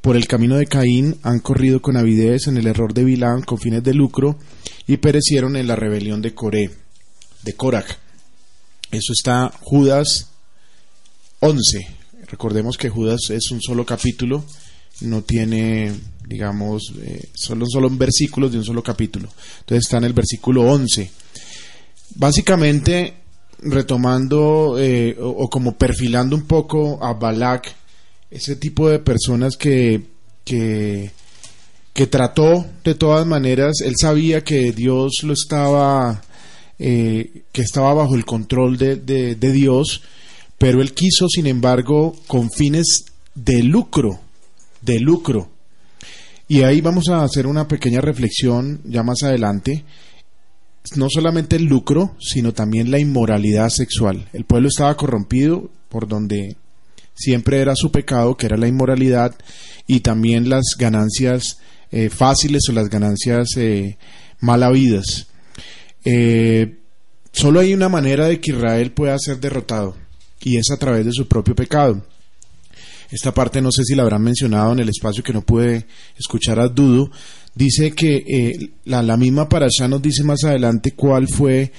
por 0.00 0.16
el 0.16 0.26
camino 0.26 0.56
de 0.56 0.66
Caín, 0.66 1.18
han 1.22 1.40
corrido 1.40 1.80
con 1.80 1.96
avidez 1.96 2.46
en 2.46 2.56
el 2.56 2.66
error 2.66 2.94
de 2.94 3.04
Bilán 3.04 3.42
con 3.42 3.58
fines 3.58 3.82
de 3.82 3.94
lucro 3.94 4.38
y 4.86 4.96
perecieron 4.98 5.56
en 5.56 5.66
la 5.66 5.76
rebelión 5.76 6.22
de 6.22 6.34
Coré, 6.34 6.70
de 7.42 7.52
Corac. 7.54 7.98
Eso 8.90 9.12
está 9.12 9.52
Judas 9.60 10.30
11. 11.40 11.86
Recordemos 12.30 12.76
que 12.76 12.88
Judas 12.88 13.30
es 13.30 13.50
un 13.50 13.60
solo 13.60 13.84
capítulo, 13.84 14.44
no 15.00 15.22
tiene, 15.22 15.92
digamos, 16.26 16.92
eh, 17.02 17.28
solo 17.34 17.66
son 17.70 17.98
versículos 17.98 18.52
de 18.52 18.58
un 18.58 18.64
solo 18.64 18.82
capítulo. 18.82 19.28
Entonces 19.60 19.86
está 19.86 19.98
en 19.98 20.04
el 20.04 20.12
versículo 20.12 20.62
11. 20.62 21.10
Básicamente, 22.14 23.14
retomando 23.60 24.76
eh, 24.78 25.16
o, 25.20 25.48
como 25.48 25.76
perfilando 25.76 26.36
un 26.36 26.46
poco 26.46 27.02
a 27.04 27.14
Balak, 27.14 27.74
ese 28.30 28.56
tipo 28.56 28.88
de 28.88 28.98
personas 28.98 29.56
que, 29.56 30.02
que, 30.44 31.10
trató 32.10 32.64
de 32.84 32.94
todas 32.94 33.26
maneras, 33.26 33.80
él 33.84 33.94
sabía 34.00 34.44
que 34.44 34.72
Dios 34.72 35.22
lo 35.22 35.32
estaba, 35.32 36.22
eh, 36.78 37.42
que 37.52 37.62
estaba 37.62 37.92
bajo 37.94 38.14
el 38.14 38.24
control 38.24 38.78
de, 38.78 38.96
de, 38.96 39.34
de 39.34 39.52
Dios, 39.52 40.02
pero 40.58 40.80
él 40.80 40.92
quiso, 40.92 41.28
sin 41.28 41.46
embargo, 41.46 42.16
con 42.26 42.50
fines 42.50 43.04
de 43.34 43.62
lucro, 43.62 44.20
de 44.80 45.00
lucro. 45.00 45.50
Y 46.46 46.62
ahí 46.62 46.80
vamos 46.80 47.08
a 47.08 47.22
hacer 47.24 47.46
una 47.46 47.68
pequeña 47.68 48.00
reflexión 48.00 48.80
ya 48.84 49.02
más 49.02 49.22
adelante 49.22 49.84
no 50.96 51.08
solamente 51.10 51.56
el 51.56 51.64
lucro, 51.64 52.16
sino 52.20 52.52
también 52.52 52.90
la 52.90 52.98
inmoralidad 52.98 53.68
sexual. 53.68 54.28
El 54.32 54.44
pueblo 54.44 54.68
estaba 54.68 54.96
corrompido 54.96 55.70
por 55.88 56.08
donde 56.08 56.56
siempre 57.14 57.60
era 57.60 57.74
su 57.74 57.90
pecado, 57.90 58.36
que 58.36 58.46
era 58.46 58.56
la 58.56 58.68
inmoralidad, 58.68 59.34
y 59.86 60.00
también 60.00 60.48
las 60.48 60.76
ganancias 60.78 61.58
eh, 61.90 62.10
fáciles 62.10 62.62
o 62.68 62.72
las 62.72 62.88
ganancias 62.88 63.48
eh, 63.56 63.96
mal 64.40 64.62
habidas. 64.62 65.26
Eh, 66.04 66.78
solo 67.32 67.60
hay 67.60 67.74
una 67.74 67.88
manera 67.88 68.26
de 68.26 68.40
que 68.40 68.52
Israel 68.52 68.92
pueda 68.92 69.18
ser 69.18 69.40
derrotado, 69.40 69.96
y 70.40 70.56
es 70.56 70.70
a 70.70 70.76
través 70.76 71.04
de 71.06 71.12
su 71.12 71.26
propio 71.26 71.54
pecado. 71.54 72.04
Esta 73.10 73.32
parte 73.32 73.62
no 73.62 73.72
sé 73.72 73.84
si 73.84 73.94
la 73.94 74.02
habrán 74.02 74.22
mencionado 74.22 74.72
en 74.72 74.80
el 74.80 74.90
espacio 74.90 75.24
que 75.24 75.32
no 75.32 75.40
pude 75.40 75.86
escuchar 76.18 76.60
a 76.60 76.68
Dudu, 76.68 77.10
dice 77.58 77.90
que 77.90 78.24
eh, 78.26 78.70
la, 78.84 79.16
misma 79.16 79.48
allá 79.50 79.88
nos 79.88 80.00
dice 80.00 80.22
más 80.22 80.44
adelante 80.44 80.92
cuál 80.92 81.26
fue, 81.26 81.72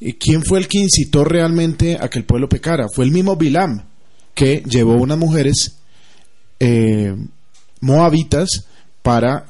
eh, 0.00 0.16
quién 0.16 0.44
fue 0.44 0.60
el 0.60 0.68
que 0.68 0.78
incitó 0.78 1.24
realmente 1.24 1.98
a 2.00 2.08
que 2.08 2.20
el 2.20 2.24
pueblo 2.24 2.48
pecara. 2.48 2.86
Fue 2.88 3.04
el 3.04 3.10
mismo 3.10 3.36
Bilam, 3.36 3.84
que 4.32 4.62
llevó 4.64 4.94
unas 4.94 5.18
mujeres 5.18 5.76
eh, 6.60 7.16
moabitas 7.80 8.66
para 9.02 9.44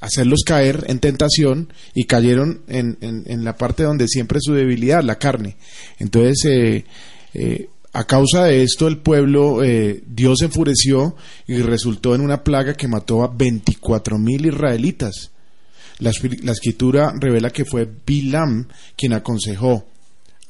hacerlos 0.00 0.42
caer 0.46 0.84
en 0.86 1.00
tentación 1.00 1.72
y 1.94 2.04
cayeron 2.04 2.60
en, 2.68 2.98
en, 3.00 3.24
en, 3.26 3.44
la 3.44 3.56
parte 3.56 3.82
donde 3.82 4.06
siempre 4.06 4.38
es 4.38 4.44
su 4.44 4.54
debilidad, 4.54 5.02
la 5.02 5.18
carne. 5.18 5.56
Entonces, 5.98 6.84
a 7.98 8.04
causa 8.04 8.44
de 8.44 8.62
esto, 8.62 8.86
el 8.86 8.98
pueblo, 8.98 9.64
eh, 9.64 10.04
Dios 10.06 10.42
enfureció 10.42 11.16
y 11.48 11.56
resultó 11.62 12.14
en 12.14 12.20
una 12.20 12.44
plaga 12.44 12.74
que 12.74 12.86
mató 12.86 13.24
a 13.24 13.26
24 13.26 14.18
mil 14.18 14.46
israelitas. 14.46 15.32
La, 15.98 16.10
escritura 16.10 17.12
revela 17.18 17.50
que 17.50 17.64
fue 17.64 17.90
Bilam 18.06 18.68
quien 18.96 19.14
aconsejó 19.14 19.84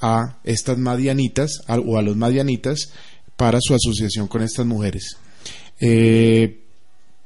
a 0.03 0.41
estas 0.45 0.77
madianitas 0.77 1.63
o 1.87 1.97
a 1.97 2.03
los 2.03 2.19
madianitas 2.19 2.93
para 3.35 3.61
su 3.63 3.75
asociación 3.75 4.29
con 4.29 4.43
estas 4.43 4.67
mujeres. 4.67 5.17
Eh, 5.81 6.65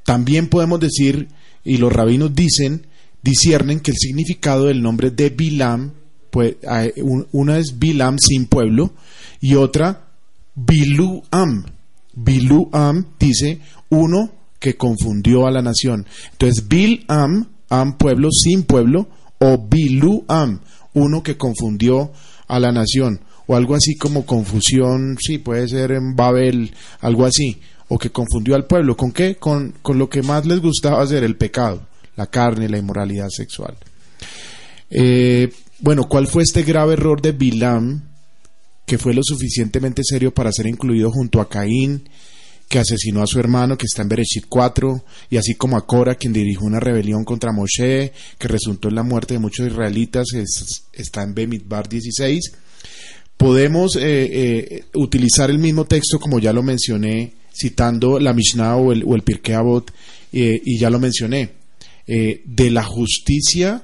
también 0.05 0.47
podemos 0.47 0.79
decir, 0.79 1.27
y 1.65 1.75
los 1.79 1.91
rabinos 1.91 2.33
dicen, 2.33 2.87
disciernen 3.21 3.81
que 3.81 3.91
el 3.91 3.97
significado 3.97 4.67
del 4.67 4.81
nombre 4.81 5.11
de 5.11 5.31
Bilam, 5.31 5.91
pues, 6.31 6.55
una 7.33 7.57
es 7.57 7.77
Bilam 7.77 8.15
sin 8.19 8.45
pueblo, 8.45 8.93
y 9.41 9.55
otra 9.55 10.12
Biluam. 10.55 11.65
Biluam 12.13 13.05
dice 13.19 13.59
uno 13.89 14.31
que 14.59 14.77
confundió 14.77 15.45
a 15.45 15.51
la 15.51 15.61
nación. 15.61 16.05
Entonces, 16.31 16.67
Bilam, 16.67 17.49
am 17.69 17.97
pueblo 17.97 18.29
sin 18.31 18.63
pueblo, 18.63 19.07
o 19.39 19.57
Biluam, 19.57 20.61
uno 20.93 21.23
que 21.23 21.37
confundió 21.37 22.11
a 22.47 22.59
la 22.59 22.71
nación. 22.71 23.19
O 23.45 23.55
algo 23.55 23.75
así 23.75 23.95
como 23.97 24.25
confusión, 24.25 25.17
sí, 25.19 25.37
puede 25.37 25.67
ser 25.67 25.91
en 25.91 26.15
Babel, 26.15 26.73
algo 27.01 27.25
así. 27.25 27.59
O 27.89 27.97
que 27.97 28.11
confundió 28.11 28.55
al 28.55 28.65
pueblo. 28.65 28.95
¿Con 28.95 29.11
qué? 29.11 29.35
Con, 29.35 29.73
con 29.81 29.99
lo 29.99 30.09
que 30.09 30.21
más 30.21 30.45
les 30.45 30.61
gustaba 30.61 31.01
hacer, 31.03 31.23
el 31.23 31.35
pecado, 31.35 31.85
la 32.15 32.27
carne, 32.27 32.69
la 32.69 32.77
inmoralidad 32.77 33.27
sexual. 33.29 33.75
Eh, 34.89 35.51
bueno, 35.79 36.03
¿cuál 36.07 36.27
fue 36.27 36.43
este 36.43 36.63
grave 36.63 36.93
error 36.93 37.21
de 37.21 37.33
Bilam 37.33 38.12
que 38.85 38.97
fue 38.97 39.13
lo 39.13 39.21
suficientemente 39.23 40.01
serio 40.03 40.33
para 40.33 40.51
ser 40.51 40.67
incluido 40.67 41.11
junto 41.11 41.41
a 41.41 41.49
Caín 41.49 42.03
que 42.73 42.79
asesinó 42.79 43.21
a 43.21 43.27
su 43.27 43.39
hermano, 43.39 43.77
que 43.77 43.85
está 43.85 44.01
en 44.01 44.09
Bereshit 44.09 44.45
4, 44.49 45.05
y 45.29 45.37
así 45.37 45.53
como 45.53 45.77
a 45.77 45.85
Cora, 45.85 46.15
quien 46.15 46.33
dirigió 46.33 46.61
una 46.61 46.79
rebelión 46.79 47.23
contra 47.23 47.51
Moshe, 47.51 48.11
que 48.39 48.47
resultó 48.47 48.87
en 48.87 48.95
la 48.95 49.03
muerte 49.03 49.35
de 49.35 49.39
muchos 49.39 49.67
israelitas, 49.67 50.25
está 50.91 51.21
en 51.21 51.35
Bemidbar 51.35 51.87
16. 51.87 52.51
Podemos 53.37 53.95
eh, 53.95 54.01
eh, 54.01 54.85
utilizar 54.95 55.51
el 55.51 55.59
mismo 55.59 55.85
texto, 55.85 56.19
como 56.19 56.39
ya 56.39 56.51
lo 56.51 56.63
mencioné, 56.63 57.33
citando 57.53 58.19
la 58.19 58.33
Mishnah 58.33 58.75
o 58.77 58.91
el, 58.91 59.03
o 59.05 59.15
Pirkei 59.23 59.53
Avot, 59.53 59.93
eh, 60.31 60.59
y 60.65 60.79
ya 60.79 60.89
lo 60.89 60.99
mencioné, 60.99 61.51
de 62.07 62.71
la 62.71 62.83
justicia, 62.83 63.83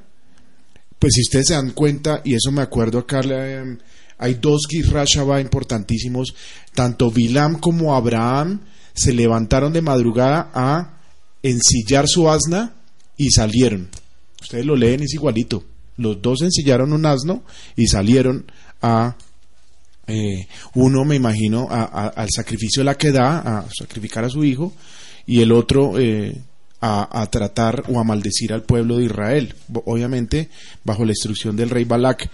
pues 0.97 1.13
si 1.13 1.21
ustedes 1.21 1.47
se 1.47 1.53
dan 1.53 1.71
cuenta, 1.71 2.21
y 2.25 2.33
eso 2.33 2.51
me 2.51 2.63
acuerdo 2.63 2.97
acá, 2.97 3.21
hay 4.19 4.35
dos 4.35 4.67
Gizra 4.69 5.05
importantísimos, 5.39 6.35
tanto 6.73 7.09
Bilam 7.09 7.59
como 7.59 7.95
Abraham, 7.95 8.59
se 8.93 9.13
levantaron 9.13 9.71
de 9.71 9.81
madrugada 9.81 10.51
a 10.53 10.99
ensillar 11.41 12.05
su 12.07 12.29
asna 12.29 12.73
y 13.15 13.31
salieron. 13.31 13.87
Ustedes 14.41 14.65
lo 14.65 14.75
leen, 14.75 15.01
es 15.01 15.13
igualito. 15.13 15.63
Los 15.95 16.21
dos 16.21 16.41
ensillaron 16.41 16.91
un 16.91 17.05
asno 17.05 17.43
y 17.77 17.87
salieron 17.87 18.45
a 18.81 19.15
eh, 20.07 20.47
uno, 20.73 21.05
me 21.05 21.15
imagino, 21.15 21.67
al 21.69 22.27
sacrificio 22.29 22.81
de 22.81 22.85
la 22.85 22.97
que 22.97 23.11
da, 23.11 23.39
a 23.39 23.65
sacrificar 23.73 24.25
a 24.25 24.29
su 24.29 24.43
hijo, 24.43 24.73
y 25.27 25.41
el 25.41 25.51
otro 25.51 25.99
eh, 25.99 26.35
a, 26.81 27.21
a, 27.21 27.29
tratar 27.29 27.83
o 27.87 27.99
a 27.99 28.03
maldecir 28.03 28.51
al 28.51 28.63
pueblo 28.63 28.97
de 28.97 29.05
Israel, 29.05 29.55
obviamente 29.85 30.49
bajo 30.83 31.05
la 31.05 31.11
instrucción 31.11 31.55
del 31.55 31.69
rey 31.69 31.83
Balak 31.83 32.29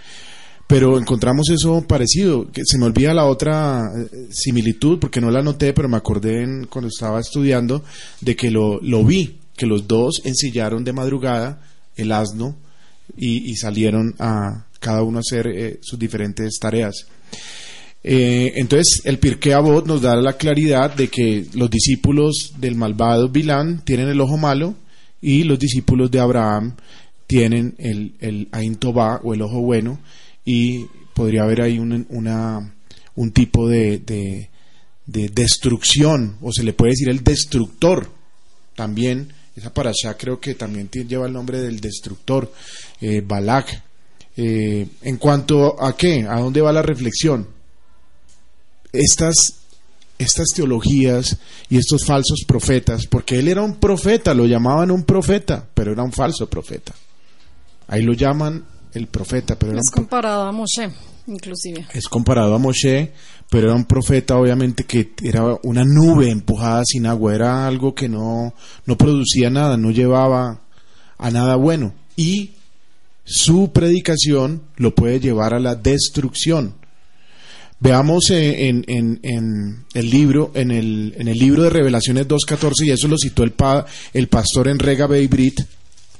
pero 0.66 0.98
encontramos 0.98 1.48
eso 1.50 1.82
parecido. 1.82 2.50
Que 2.50 2.62
se 2.64 2.78
me 2.78 2.86
olvida 2.86 3.14
la 3.14 3.26
otra 3.26 3.82
eh, 3.96 4.28
similitud, 4.30 4.98
porque 4.98 5.20
no 5.20 5.30
la 5.30 5.42
noté, 5.42 5.72
pero 5.72 5.88
me 5.88 5.96
acordé 5.96 6.66
cuando 6.68 6.88
estaba 6.88 7.20
estudiando 7.20 7.84
de 8.20 8.34
que 8.36 8.50
lo, 8.50 8.80
lo, 8.80 9.04
vi, 9.04 9.38
que 9.56 9.66
los 9.66 9.86
dos 9.86 10.22
ensillaron 10.24 10.84
de 10.84 10.92
madrugada 10.92 11.62
el 11.96 12.12
asno 12.12 12.56
y, 13.16 13.54
salieron 13.56 14.14
a 14.18 14.66
cada 14.80 15.02
uno 15.02 15.18
a 15.18 15.20
hacer 15.20 15.46
eh, 15.46 15.78
sus 15.80 15.98
diferentes 15.98 16.58
tareas. 16.60 17.06
Eh, 18.02 18.52
entonces, 18.56 19.02
el 19.04 19.18
Pirkei 19.18 19.52
Avot 19.52 19.86
nos 19.86 20.02
da 20.02 20.16
la 20.16 20.34
claridad 20.34 20.94
de 20.94 21.08
que 21.08 21.46
los 21.54 21.70
discípulos 21.70 22.52
del 22.58 22.76
malvado 22.76 23.28
Bilán 23.28 23.82
tienen 23.84 24.08
el 24.08 24.20
ojo 24.20 24.36
malo 24.36 24.74
y 25.20 25.44
los 25.44 25.58
discípulos 25.58 26.10
de 26.10 26.20
Abraham 26.20 26.76
tienen 27.26 27.74
el, 27.78 28.14
el 28.20 28.48
Ain 28.52 28.78
o 28.82 29.34
el 29.34 29.42
ojo 29.42 29.60
bueno 29.60 29.98
y 30.46 30.86
podría 31.12 31.42
haber 31.42 31.60
ahí 31.60 31.78
un, 31.78 32.06
una, 32.08 32.74
un 33.16 33.32
tipo 33.32 33.68
de, 33.68 33.98
de, 33.98 34.48
destrucción, 35.06 36.38
o 36.40 36.52
se 36.52 36.62
le 36.62 36.72
puede 36.72 36.92
decir 36.92 37.08
el 37.10 37.22
destructor 37.22 38.08
también. 38.74 39.32
Esa 39.56 39.72
allá 39.74 40.16
creo 40.16 40.38
que 40.38 40.54
también 40.54 40.88
lleva 40.90 41.26
el 41.26 41.32
nombre 41.32 41.60
del 41.60 41.80
destructor, 41.80 42.52
eh, 43.00 43.22
Balak. 43.26 43.82
Eh, 44.36 44.86
en 45.02 45.16
cuanto 45.16 45.82
a 45.82 45.96
qué, 45.96 46.26
a 46.28 46.40
dónde 46.40 46.60
va 46.60 46.72
la 46.72 46.82
reflexión. 46.82 47.48
Estas, 48.92 49.54
estas 50.18 50.48
teologías 50.54 51.38
y 51.70 51.78
estos 51.78 52.04
falsos 52.04 52.44
profetas, 52.46 53.06
porque 53.06 53.38
él 53.38 53.48
era 53.48 53.62
un 53.62 53.76
profeta, 53.76 54.34
lo 54.34 54.46
llamaban 54.46 54.90
un 54.90 55.04
profeta, 55.04 55.66
pero 55.74 55.92
era 55.92 56.02
un 56.02 56.12
falso 56.12 56.48
profeta. 56.48 56.94
Ahí 57.88 58.02
lo 58.02 58.12
llaman 58.12 58.64
el 58.96 59.06
profeta. 59.08 59.58
Pero 59.58 59.78
es 59.78 59.90
comparado 59.90 60.42
a 60.42 60.52
Moshe, 60.52 60.90
inclusive. 61.26 61.86
Es 61.92 62.08
comparado 62.08 62.54
a 62.54 62.58
Moshe, 62.58 63.12
pero 63.50 63.68
era 63.68 63.76
un 63.76 63.84
profeta 63.84 64.36
obviamente 64.36 64.84
que 64.84 65.12
era 65.22 65.42
una 65.62 65.84
nube 65.84 66.30
empujada 66.30 66.82
sin 66.84 67.06
agua, 67.06 67.34
era 67.34 67.66
algo 67.66 67.94
que 67.94 68.08
no, 68.08 68.54
no 68.86 68.96
producía 68.96 69.50
nada, 69.50 69.76
no 69.76 69.90
llevaba 69.90 70.60
a 71.18 71.30
nada 71.30 71.56
bueno. 71.56 71.94
Y 72.16 72.52
su 73.24 73.72
predicación 73.72 74.62
lo 74.76 74.94
puede 74.94 75.20
llevar 75.20 75.54
a 75.54 75.60
la 75.60 75.74
destrucción. 75.74 76.74
Veamos 77.78 78.30
en, 78.30 78.84
en, 78.88 79.20
en, 79.22 79.84
el 79.92 80.10
libro, 80.10 80.50
en 80.54 80.70
el, 80.70 81.14
en 81.18 81.28
el 81.28 81.38
libro 81.38 81.62
de 81.62 81.70
Revelaciones 81.70 82.26
2.14, 82.26 82.86
y 82.86 82.90
eso 82.90 83.06
lo 83.06 83.18
citó 83.18 83.42
el, 83.42 83.52
pa, 83.52 83.84
el 84.14 84.28
pastor 84.28 84.68
en 84.68 84.78
Rega 84.78 85.06
Beibrit. 85.06 85.60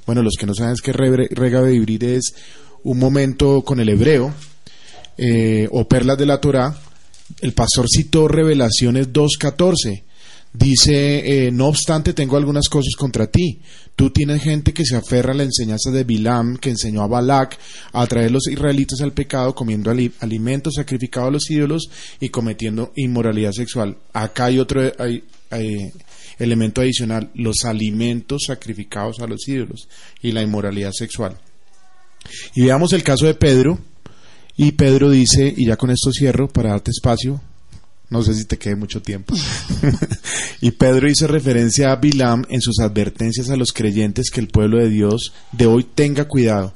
Bueno, 0.05 0.21
los 0.21 0.35
que 0.39 0.45
no 0.45 0.53
saben 0.53 0.73
es 0.73 0.81
que 0.81 0.93
Rega 0.93 1.61
Beibrit 1.61 2.03
es 2.03 2.35
un 2.83 2.99
momento 2.99 3.61
con 3.63 3.79
el 3.79 3.89
hebreo 3.89 4.33
eh, 5.17 5.67
o 5.71 5.87
perlas 5.87 6.17
de 6.17 6.25
la 6.25 6.39
Torá, 6.39 6.75
el 7.41 7.53
pastor 7.53 7.87
citó 7.89 8.27
Revelaciones 8.27 9.11
2.14. 9.11 10.03
Dice, 10.53 11.47
eh, 11.47 11.51
no 11.51 11.67
obstante, 11.67 12.13
tengo 12.13 12.37
algunas 12.37 12.69
cosas 12.69 12.95
contra 12.97 13.27
ti. 13.27 13.61
Tú 13.95 14.11
tienes 14.11 14.41
gente 14.41 14.73
que 14.73 14.85
se 14.85 14.95
aferra 14.95 15.33
a 15.33 15.35
la 15.35 15.43
enseñanza 15.43 15.91
de 15.91 16.03
Bilam, 16.03 16.57
que 16.57 16.69
enseñó 16.69 17.01
a 17.01 17.07
Balak 17.07 17.57
a 17.91 18.03
atraer 18.03 18.29
a 18.29 18.31
los 18.31 18.47
israelitas 18.47 19.01
al 19.01 19.11
pecado, 19.11 19.53
comiendo 19.53 19.91
alimentos 19.91 20.75
sacrificados 20.75 21.29
a 21.29 21.33
los 21.33 21.51
ídolos 21.51 21.89
y 22.19 22.29
cometiendo 22.29 22.91
inmoralidad 22.95 23.51
sexual. 23.51 23.97
Acá 24.13 24.45
hay 24.45 24.59
otro 24.59 24.81
elemento 26.39 26.81
adicional, 26.81 27.29
los 27.35 27.65
alimentos 27.65 28.45
sacrificados 28.47 29.19
a 29.19 29.27
los 29.27 29.47
ídolos 29.47 29.87
y 30.21 30.31
la 30.31 30.41
inmoralidad 30.41 30.91
sexual. 30.91 31.37
Y 32.55 32.63
veamos 32.63 32.93
el 32.93 33.03
caso 33.03 33.25
de 33.25 33.33
Pedro. 33.33 33.79
Y 34.55 34.71
Pedro 34.71 35.09
dice, 35.09 35.53
y 35.55 35.67
ya 35.67 35.77
con 35.77 35.91
esto 35.91 36.11
cierro 36.11 36.47
para 36.47 36.71
darte 36.71 36.91
espacio, 36.91 37.39
no 38.09 38.23
sé 38.23 38.33
si 38.33 38.45
te 38.45 38.57
quede 38.57 38.75
mucho 38.75 39.01
tiempo. 39.01 39.35
y 40.61 40.71
Pedro 40.71 41.09
hizo 41.09 41.27
referencia 41.27 41.91
a 41.91 41.97
Bilam 41.97 42.43
en 42.49 42.61
sus 42.61 42.79
advertencias 42.79 43.49
a 43.49 43.55
los 43.55 43.71
creyentes 43.71 44.31
que 44.31 44.39
el 44.39 44.47
pueblo 44.47 44.81
de 44.81 44.89
Dios 44.89 45.33
de 45.51 45.67
hoy 45.67 45.83
tenga 45.83 46.25
cuidado. 46.25 46.73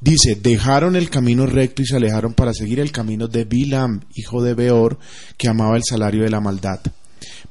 Dice, 0.00 0.36
dejaron 0.36 0.94
el 0.94 1.10
camino 1.10 1.46
recto 1.46 1.82
y 1.82 1.86
se 1.86 1.96
alejaron 1.96 2.34
para 2.34 2.52
seguir 2.52 2.78
el 2.78 2.92
camino 2.92 3.26
de 3.26 3.44
Bilam, 3.44 4.02
hijo 4.14 4.42
de 4.42 4.54
Beor, 4.54 4.98
que 5.36 5.48
amaba 5.48 5.76
el 5.76 5.82
salario 5.84 6.22
de 6.22 6.30
la 6.30 6.40
maldad 6.40 6.80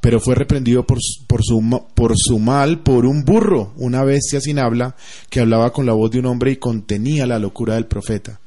pero 0.02 0.20
fue 0.20 0.36
reprendido 0.36 0.86
por, 0.86 1.00
por, 1.28 1.44
su, 1.44 1.62
por 1.94 2.14
su 2.16 2.40
mal 2.40 2.82
por 2.82 3.06
un 3.06 3.24
burro, 3.24 3.74
una 3.78 4.04
bestia 4.04 4.42
sin 4.42 4.60
habla, 4.60 4.96
que 5.30 5.40
hablaba 5.40 5.72
con 5.72 5.86
la 5.86 5.94
voz 5.94 6.12
de 6.12 6.20
un 6.20 6.28
hombre 6.28 6.52
y 6.52 6.58
contenía 6.58 7.26
la 7.26 7.40
locura 7.40 7.76
del 7.76 7.86
profeta. 7.86 8.40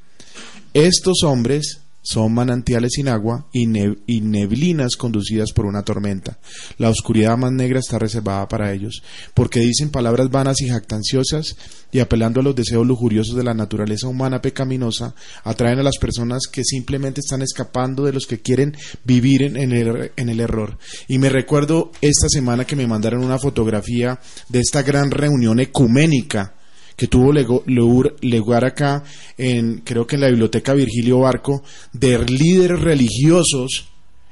Estos 0.75 1.23
hombres 1.25 1.83
son 2.09 2.33
manantiales 2.33 2.93
sin 2.95 3.07
agua 3.09 3.49
y, 3.53 3.67
neblinas 3.67 4.97
conducidas 4.97 5.53
por 5.53 5.67
una 5.67 5.83
tormenta. 5.83 6.39
La 6.79 6.89
oscuridad 6.89 7.37
más 7.37 7.53
negra 7.53 7.81
está 7.81 7.99
reservada 7.99 8.49
para 8.49 8.73
ellos, 8.73 9.03
porque 9.35 9.61
dicen 9.61 9.91
palabras 9.91 10.31
vanas 10.31 10.63
y 10.63 10.71
jactanciosas 10.71 11.57
y 11.93 11.99
apelando 11.99 12.41
a 12.41 12.43
los 12.43 12.57
deseos 12.57 12.87
lujuriosos 12.87 13.37
de 13.37 13.45
la 13.45 13.53
naturaleza 13.53 14.09
humana 14.09 14.41
pecaminosa, 14.41 15.15
atraen 15.45 15.81
a 15.81 15.83
las 15.83 15.99
personas 15.99 16.45
que 16.51 16.65
simplemente 16.65 17.21
están 17.21 17.43
escapando 17.43 18.07
de 18.07 18.15
los 18.15 18.25
que 18.25 18.41
quieren 18.41 18.75
vivir 19.05 19.43
en, 19.43 19.57
el, 19.59 20.11
en 20.17 20.29
el 20.31 20.41
error. 20.41 20.79
Y 21.09 21.19
me 21.19 21.29
recuerdo 21.29 21.93
esta 22.01 22.29
semana 22.31 22.65
que 22.65 22.77
me 22.77 22.87
mandaron 22.87 23.23
una 23.23 23.39
fotografía 23.39 24.19
de 24.49 24.61
esta 24.61 24.81
gran 24.81 25.11
reunión 25.11 25.61
ecuménica 25.61 26.55
que 26.99 27.07
tuvo 27.07 27.33
lugar 27.33 28.65
acá, 28.65 29.05
en, 29.39 29.83
creo 29.85 30.05
que 30.05 30.17
en 30.17 30.23
la 30.23 30.31
biblioteca 30.31 30.75
Virgilio 30.75 31.21
Barco, 31.21 31.63
de 31.93 32.19
líderes 32.25 32.81
religiosos, 32.81 33.87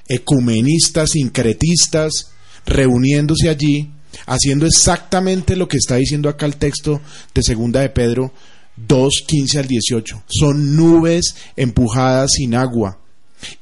ecumenistas, 0.08 1.10
sincretistas, 1.10 2.32
reuniéndose 2.66 3.48
allí, 3.48 3.92
haciendo 4.26 4.66
exactamente 4.66 5.54
lo 5.54 5.68
que 5.68 5.76
está 5.76 5.94
diciendo 5.94 6.28
acá 6.28 6.44
el 6.44 6.56
texto 6.56 7.00
de 7.32 7.44
Segunda 7.44 7.82
de 7.82 7.90
Pedro 7.90 8.32
2, 8.74 9.24
15 9.28 9.58
al 9.60 9.68
18. 9.68 10.24
Son 10.26 10.74
nubes 10.74 11.36
empujadas 11.54 12.32
sin 12.32 12.56
agua 12.56 12.98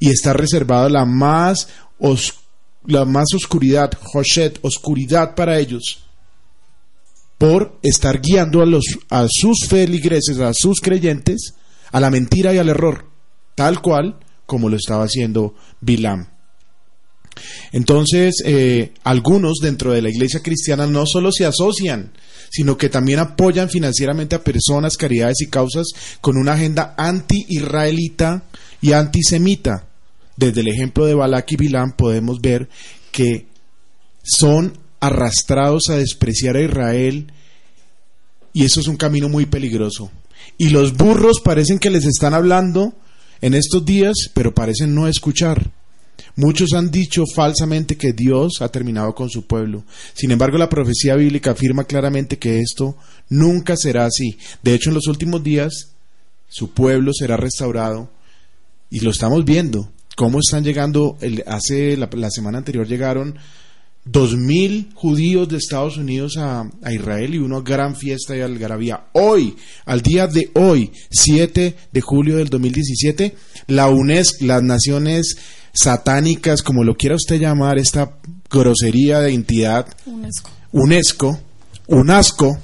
y 0.00 0.08
está 0.08 0.32
reservada 0.32 0.88
la 0.88 1.04
más, 1.04 1.68
la 2.86 3.04
más 3.04 3.34
oscuridad, 3.34 3.90
Hoshet, 4.14 4.60
oscuridad 4.62 5.34
para 5.34 5.58
ellos 5.58 6.03
por 7.44 7.78
estar 7.82 8.22
guiando 8.22 8.62
a, 8.62 8.64
los, 8.64 8.84
a 9.10 9.26
sus 9.28 9.66
feligreses, 9.68 10.38
a 10.38 10.54
sus 10.54 10.80
creyentes, 10.80 11.52
a 11.92 12.00
la 12.00 12.08
mentira 12.08 12.54
y 12.54 12.56
al 12.56 12.70
error, 12.70 13.04
tal 13.54 13.82
cual 13.82 14.18
como 14.46 14.70
lo 14.70 14.76
estaba 14.76 15.04
haciendo 15.04 15.54
Bilam. 15.78 16.30
Entonces, 17.70 18.36
eh, 18.46 18.94
algunos 19.02 19.58
dentro 19.60 19.92
de 19.92 20.00
la 20.00 20.08
iglesia 20.08 20.40
cristiana 20.40 20.86
no 20.86 21.04
solo 21.04 21.32
se 21.32 21.44
asocian, 21.44 22.14
sino 22.48 22.78
que 22.78 22.88
también 22.88 23.18
apoyan 23.18 23.68
financieramente 23.68 24.36
a 24.36 24.42
personas, 24.42 24.96
caridades 24.96 25.42
y 25.42 25.48
causas 25.48 25.88
con 26.22 26.38
una 26.38 26.54
agenda 26.54 26.94
anti-israelita 26.96 28.44
y 28.80 28.92
antisemita. 28.92 29.86
Desde 30.38 30.62
el 30.62 30.68
ejemplo 30.68 31.04
de 31.04 31.12
Balak 31.12 31.52
y 31.52 31.56
Bilam 31.56 31.92
podemos 31.92 32.40
ver 32.40 32.70
que 33.12 33.48
son 34.22 34.83
arrastrados 35.06 35.90
a 35.90 35.96
despreciar 35.96 36.56
a 36.56 36.62
Israel 36.62 37.26
y 38.52 38.64
eso 38.64 38.80
es 38.80 38.86
un 38.86 38.96
camino 38.96 39.28
muy 39.28 39.46
peligroso. 39.46 40.10
Y 40.56 40.70
los 40.70 40.96
burros 40.96 41.40
parecen 41.42 41.78
que 41.78 41.90
les 41.90 42.04
están 42.04 42.32
hablando 42.32 42.94
en 43.40 43.54
estos 43.54 43.84
días, 43.84 44.14
pero 44.32 44.54
parecen 44.54 44.94
no 44.94 45.08
escuchar. 45.08 45.72
Muchos 46.36 46.72
han 46.72 46.90
dicho 46.90 47.24
falsamente 47.34 47.96
que 47.96 48.12
Dios 48.12 48.60
ha 48.60 48.68
terminado 48.68 49.14
con 49.14 49.28
su 49.28 49.46
pueblo. 49.46 49.84
Sin 50.14 50.30
embargo, 50.30 50.56
la 50.56 50.68
profecía 50.68 51.16
bíblica 51.16 51.50
afirma 51.50 51.84
claramente 51.84 52.38
que 52.38 52.60
esto 52.60 52.96
nunca 53.28 53.76
será 53.76 54.06
así. 54.06 54.38
De 54.62 54.74
hecho, 54.74 54.90
en 54.90 54.94
los 54.94 55.06
últimos 55.08 55.42
días, 55.42 55.90
su 56.48 56.70
pueblo 56.70 57.12
será 57.12 57.36
restaurado 57.36 58.10
y 58.90 59.00
lo 59.00 59.10
estamos 59.10 59.44
viendo. 59.44 59.90
Cómo 60.16 60.38
están 60.38 60.62
llegando, 60.62 61.18
hace 61.46 61.96
la, 61.96 62.08
la 62.12 62.30
semana 62.30 62.58
anterior 62.58 62.86
llegaron 62.86 63.36
dos 64.04 64.36
mil 64.36 64.90
judíos 64.94 65.48
de 65.48 65.56
Estados 65.56 65.96
Unidos 65.96 66.36
a, 66.36 66.68
Israel 66.92 67.34
y 67.34 67.38
una 67.38 67.60
gran 67.60 67.96
fiesta 67.96 68.36
y 68.36 68.40
algarabía. 68.40 69.06
Hoy, 69.12 69.56
al 69.86 70.02
día 70.02 70.26
de 70.26 70.50
hoy, 70.54 70.92
7 71.10 71.76
de 71.90 72.00
julio 72.00 72.36
del 72.36 72.48
2017, 72.48 73.34
la 73.68 73.88
UNESCO, 73.88 74.44
las 74.44 74.62
naciones 74.62 75.36
satánicas, 75.72 76.62
como 76.62 76.84
lo 76.84 76.96
quiera 76.96 77.16
usted 77.16 77.40
llamar, 77.40 77.78
esta 77.78 78.18
grosería 78.50 79.20
de 79.20 79.32
entidad, 79.32 79.86
UNESCO, 80.06 80.50
UNESCO, 80.72 81.40
UNASCO, 81.86 82.58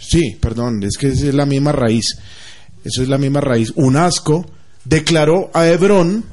sí, 0.00 0.36
perdón, 0.40 0.82
es 0.84 0.96
que 0.96 1.08
es 1.08 1.22
la 1.34 1.46
misma 1.46 1.72
raíz, 1.72 2.16
eso 2.84 3.02
es 3.02 3.08
la 3.08 3.18
misma 3.18 3.40
raíz, 3.40 3.72
UNASCO, 3.74 4.46
declaró 4.84 5.50
a 5.52 5.66
Hebrón 5.66 6.24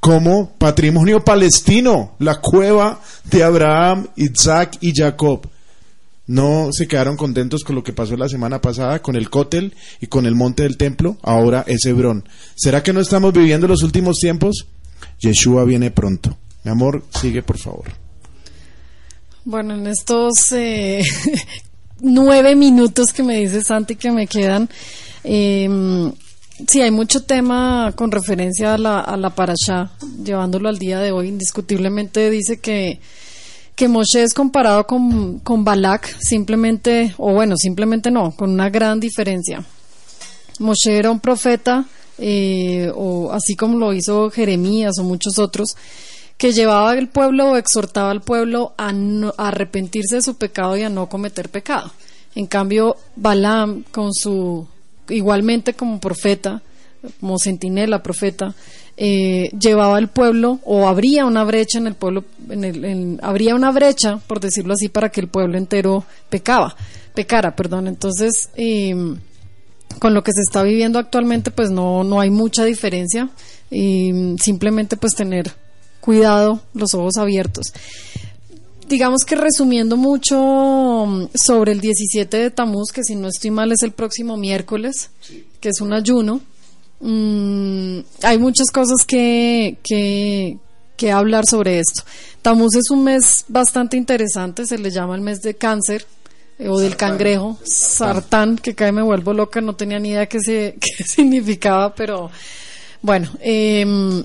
como 0.00 0.50
patrimonio 0.56 1.24
palestino, 1.24 2.14
la 2.18 2.40
cueva 2.40 3.00
de 3.24 3.42
Abraham, 3.42 4.08
Isaac 4.16 4.78
y 4.80 4.92
Jacob. 4.94 5.48
No 6.26 6.68
se 6.72 6.86
quedaron 6.86 7.16
contentos 7.16 7.64
con 7.64 7.74
lo 7.74 7.82
que 7.82 7.94
pasó 7.94 8.16
la 8.16 8.28
semana 8.28 8.60
pasada 8.60 9.00
con 9.00 9.16
el 9.16 9.30
cótel 9.30 9.74
y 10.00 10.08
con 10.08 10.26
el 10.26 10.34
monte 10.34 10.62
del 10.62 10.76
templo, 10.76 11.16
ahora 11.22 11.64
es 11.66 11.86
Hebrón. 11.86 12.28
¿Será 12.54 12.82
que 12.82 12.92
no 12.92 13.00
estamos 13.00 13.32
viviendo 13.32 13.66
los 13.66 13.82
últimos 13.82 14.18
tiempos? 14.18 14.66
Yeshua 15.20 15.64
viene 15.64 15.90
pronto. 15.90 16.36
Mi 16.64 16.70
amor, 16.70 17.02
sigue 17.18 17.42
por 17.42 17.56
favor. 17.56 17.86
Bueno, 19.44 19.74
en 19.74 19.86
estos 19.86 20.52
eh, 20.52 21.02
nueve 22.00 22.54
minutos 22.54 23.12
que 23.12 23.22
me 23.22 23.38
dice 23.38 23.62
Santi 23.62 23.96
que 23.96 24.12
me 24.12 24.26
quedan, 24.26 24.68
eh, 25.24 26.12
Sí, 26.66 26.80
hay 26.80 26.90
mucho 26.90 27.22
tema 27.22 27.92
con 27.94 28.10
referencia 28.10 28.74
a 28.74 28.78
la, 28.78 29.00
a 29.00 29.16
la 29.16 29.30
parasha, 29.30 29.92
llevándolo 30.24 30.68
al 30.68 30.78
día 30.78 30.98
de 30.98 31.12
hoy. 31.12 31.28
Indiscutiblemente 31.28 32.30
dice 32.30 32.58
que, 32.58 33.00
que 33.76 33.86
Moshe 33.86 34.22
es 34.22 34.34
comparado 34.34 34.84
con, 34.86 35.38
con 35.38 35.64
Balak, 35.64 36.16
simplemente, 36.18 37.14
o 37.16 37.32
bueno, 37.32 37.56
simplemente 37.56 38.10
no, 38.10 38.32
con 38.32 38.50
una 38.50 38.70
gran 38.70 38.98
diferencia. 38.98 39.64
Moshe 40.58 40.98
era 40.98 41.12
un 41.12 41.20
profeta, 41.20 41.84
eh, 42.18 42.90
o 42.92 43.30
así 43.30 43.54
como 43.54 43.78
lo 43.78 43.92
hizo 43.92 44.28
Jeremías 44.30 44.98
o 44.98 45.04
muchos 45.04 45.38
otros, 45.38 45.76
que 46.36 46.52
llevaba 46.52 46.90
al 46.90 47.08
pueblo 47.08 47.52
o 47.52 47.56
exhortaba 47.56 48.10
al 48.10 48.22
pueblo 48.22 48.74
a, 48.76 48.88
a 48.88 49.48
arrepentirse 49.48 50.16
de 50.16 50.22
su 50.22 50.34
pecado 50.36 50.76
y 50.76 50.82
a 50.82 50.88
no 50.88 51.08
cometer 51.08 51.50
pecado. 51.50 51.92
En 52.34 52.46
cambio, 52.46 52.96
Balaam, 53.14 53.84
con 53.92 54.12
su 54.12 54.66
igualmente 55.08 55.74
como 55.74 56.00
profeta, 56.00 56.62
como 57.20 57.38
centinela 57.38 58.02
profeta, 58.02 58.54
eh, 58.96 59.50
llevaba 59.58 59.96
al 59.96 60.08
pueblo 60.08 60.58
o 60.64 60.88
habría 60.88 61.24
una 61.24 61.44
brecha 61.44 61.78
en 61.78 61.86
el 61.86 61.94
pueblo, 61.94 62.24
en 62.50 62.64
el, 62.64 63.18
habría 63.22 63.54
una 63.54 63.70
brecha, 63.70 64.18
por 64.26 64.40
decirlo 64.40 64.74
así, 64.74 64.88
para 64.88 65.10
que 65.10 65.20
el 65.20 65.28
pueblo 65.28 65.56
entero 65.56 66.04
pecaba, 66.28 66.74
pecara, 67.14 67.54
perdón. 67.54 67.86
Entonces, 67.86 68.50
em, 68.56 69.18
con 70.00 70.14
lo 70.14 70.22
que 70.22 70.32
se 70.32 70.40
está 70.40 70.62
viviendo 70.62 70.98
actualmente, 70.98 71.50
pues 71.50 71.70
no, 71.70 72.04
no 72.04 72.20
hay 72.20 72.30
mucha 72.30 72.64
diferencia. 72.64 73.28
y 73.70 74.34
simplemente 74.42 74.96
pues 74.96 75.14
tener 75.14 75.52
cuidado, 76.00 76.62
los 76.72 76.94
ojos 76.94 77.18
abiertos 77.18 77.74
digamos 78.88 79.24
que 79.24 79.36
resumiendo 79.36 79.96
mucho 79.96 81.06
mm, 81.06 81.26
sobre 81.34 81.72
el 81.72 81.80
17 81.80 82.36
de 82.36 82.50
Tamuz, 82.50 82.90
que 82.92 83.04
si 83.04 83.14
no 83.14 83.28
estoy 83.28 83.50
mal 83.50 83.72
es 83.72 83.82
el 83.82 83.92
próximo 83.92 84.36
miércoles, 84.36 85.10
que 85.60 85.68
es 85.68 85.80
un 85.80 85.92
ayuno, 85.92 86.40
mm, 87.00 87.98
hay 88.22 88.38
muchas 88.38 88.70
cosas 88.70 89.04
que, 89.06 89.78
que, 89.82 90.58
que 90.96 91.12
hablar 91.12 91.44
sobre 91.48 91.78
esto. 91.78 92.02
Tamuz 92.42 92.74
es 92.76 92.90
un 92.90 93.04
mes 93.04 93.44
bastante 93.48 93.96
interesante, 93.96 94.66
se 94.66 94.78
le 94.78 94.90
llama 94.90 95.14
el 95.14 95.20
mes 95.20 95.40
de 95.40 95.54
cáncer, 95.54 96.06
eh, 96.58 96.68
o 96.68 96.78
del 96.78 96.96
cangrejo, 96.96 97.56
sartán, 97.64 98.56
que 98.56 98.74
cae 98.74 98.90
me 98.90 99.02
vuelvo 99.02 99.32
loca, 99.32 99.60
no 99.60 99.76
tenía 99.76 100.00
ni 100.00 100.10
idea 100.10 100.26
qué, 100.26 100.40
se, 100.40 100.76
qué 100.80 101.04
significaba, 101.04 101.94
pero 101.94 102.30
bueno, 103.00 103.30
em, 103.40 104.24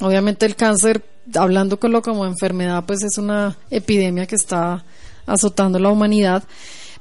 obviamente 0.00 0.44
el 0.44 0.56
cáncer 0.56 1.02
hablando 1.34 1.78
con 1.78 1.92
lo 1.92 2.02
como 2.02 2.26
enfermedad, 2.26 2.84
pues 2.86 3.02
es 3.02 3.18
una 3.18 3.56
epidemia 3.70 4.26
que 4.26 4.36
está 4.36 4.84
azotando 5.26 5.78
la 5.78 5.90
humanidad. 5.90 6.44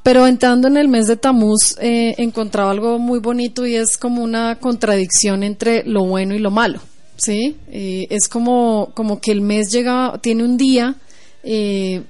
Pero 0.04 0.28
entrando 0.28 0.68
en 0.68 0.76
el 0.76 0.90
mes 0.90 1.08
de 1.08 1.16
Tamuz, 1.16 1.78
eh, 1.80 2.16
encontraba 2.18 2.72
algo 2.72 3.00
muy 3.00 3.20
bonito 3.20 3.66
y 3.66 3.76
es 3.76 3.98
como 3.98 4.22
una 4.22 4.60
contradicción 4.60 5.44
entre 5.44 5.84
lo 5.86 6.04
bueno 6.04 6.36
y 6.36 6.40
lo 6.40 6.52
malo. 6.52 6.82
¿sí? 7.16 7.56
Eh, 7.72 8.08
es 8.10 8.28
como, 8.28 8.92
como 8.94 9.22
que 9.22 9.32
el 9.32 9.40
mes 9.40 9.72
llega, 9.72 10.20
tiene 10.22 10.44
un 10.44 10.58
día 10.58 10.96
eh, 11.44 12.04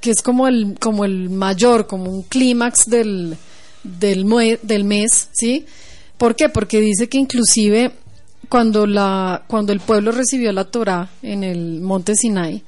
que 0.00 0.10
es 0.10 0.22
como 0.22 0.48
el, 0.48 0.76
como 0.80 1.04
el 1.04 1.30
mayor, 1.30 1.86
como 1.86 2.10
un 2.10 2.22
clímax 2.22 2.86
del, 2.86 3.36
del, 3.84 4.58
del 4.62 4.84
mes. 4.84 5.28
¿sí? 5.32 5.66
¿Por 6.18 6.34
qué? 6.34 6.48
Porque 6.48 6.80
dice 6.80 7.08
que 7.08 7.18
inclusive 7.18 7.92
cuando, 8.50 8.84
la, 8.86 9.44
cuando 9.46 9.72
el 9.72 9.80
pueblo 9.80 10.10
recibió 10.10 10.52
la 10.52 10.64
Torá 10.64 11.08
en 11.22 11.44
el 11.44 11.80
monte 11.80 12.16
Sinai, 12.16 12.62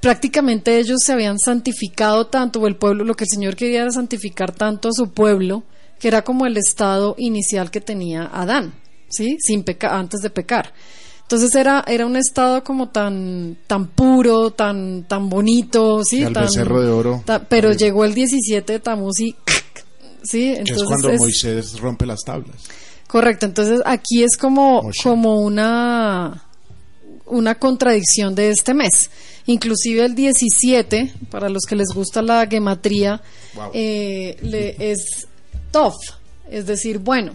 prácticamente 0.00 0.78
ellos 0.78 1.00
se 1.04 1.12
habían 1.12 1.38
santificado 1.38 2.28
tanto, 2.28 2.60
o 2.60 2.68
el 2.68 2.76
pueblo, 2.76 3.04
lo 3.04 3.14
que 3.14 3.24
el 3.24 3.30
Señor 3.30 3.56
quería 3.56 3.82
era 3.82 3.90
santificar 3.90 4.52
tanto 4.52 4.88
a 4.88 4.92
su 4.92 5.10
pueblo, 5.10 5.64
que 5.98 6.06
era 6.08 6.22
como 6.22 6.46
el 6.46 6.56
estado 6.56 7.16
inicial 7.18 7.72
que 7.72 7.80
tenía 7.80 8.30
Adán, 8.32 8.72
¿sí? 9.08 9.36
Sin 9.40 9.64
peca 9.64 9.98
antes 9.98 10.20
de 10.20 10.30
pecar. 10.30 10.72
Entonces 11.22 11.52
era, 11.56 11.82
era 11.88 12.06
un 12.06 12.14
estado 12.14 12.62
como 12.62 12.90
tan, 12.90 13.58
tan 13.66 13.88
puro, 13.88 14.52
tan, 14.52 15.08
tan 15.08 15.28
bonito, 15.28 16.04
¿sí? 16.04 16.22
El 16.22 16.32
tan, 16.32 16.44
becerro 16.44 16.80
de 16.80 16.88
oro. 16.88 17.24
pero 17.48 17.72
llegó 17.72 18.04
el 18.04 18.14
17 18.14 18.74
de 18.74 18.78
Tamuz 18.78 19.18
y, 19.18 19.34
¿sí? 20.22 20.54
Entonces 20.56 20.82
es 20.82 20.84
cuando 20.84 21.12
Moisés 21.14 21.80
rompe 21.80 22.06
las 22.06 22.20
tablas. 22.20 22.62
Correcto, 23.06 23.46
entonces 23.46 23.80
aquí 23.84 24.22
es 24.22 24.36
como, 24.36 24.90
como 25.02 25.40
una, 25.40 26.42
una 27.26 27.54
contradicción 27.54 28.34
de 28.34 28.50
este 28.50 28.74
mes. 28.74 29.10
Inclusive 29.46 30.04
el 30.04 30.14
17, 30.14 31.12
para 31.30 31.48
los 31.48 31.62
que 31.68 31.76
les 31.76 31.88
gusta 31.94 32.20
la 32.20 32.46
gematría, 32.46 33.22
eh, 33.72 34.36
le, 34.42 34.76
es 34.90 35.28
tof, 35.70 35.94
es 36.50 36.66
decir, 36.66 36.98
bueno 36.98 37.32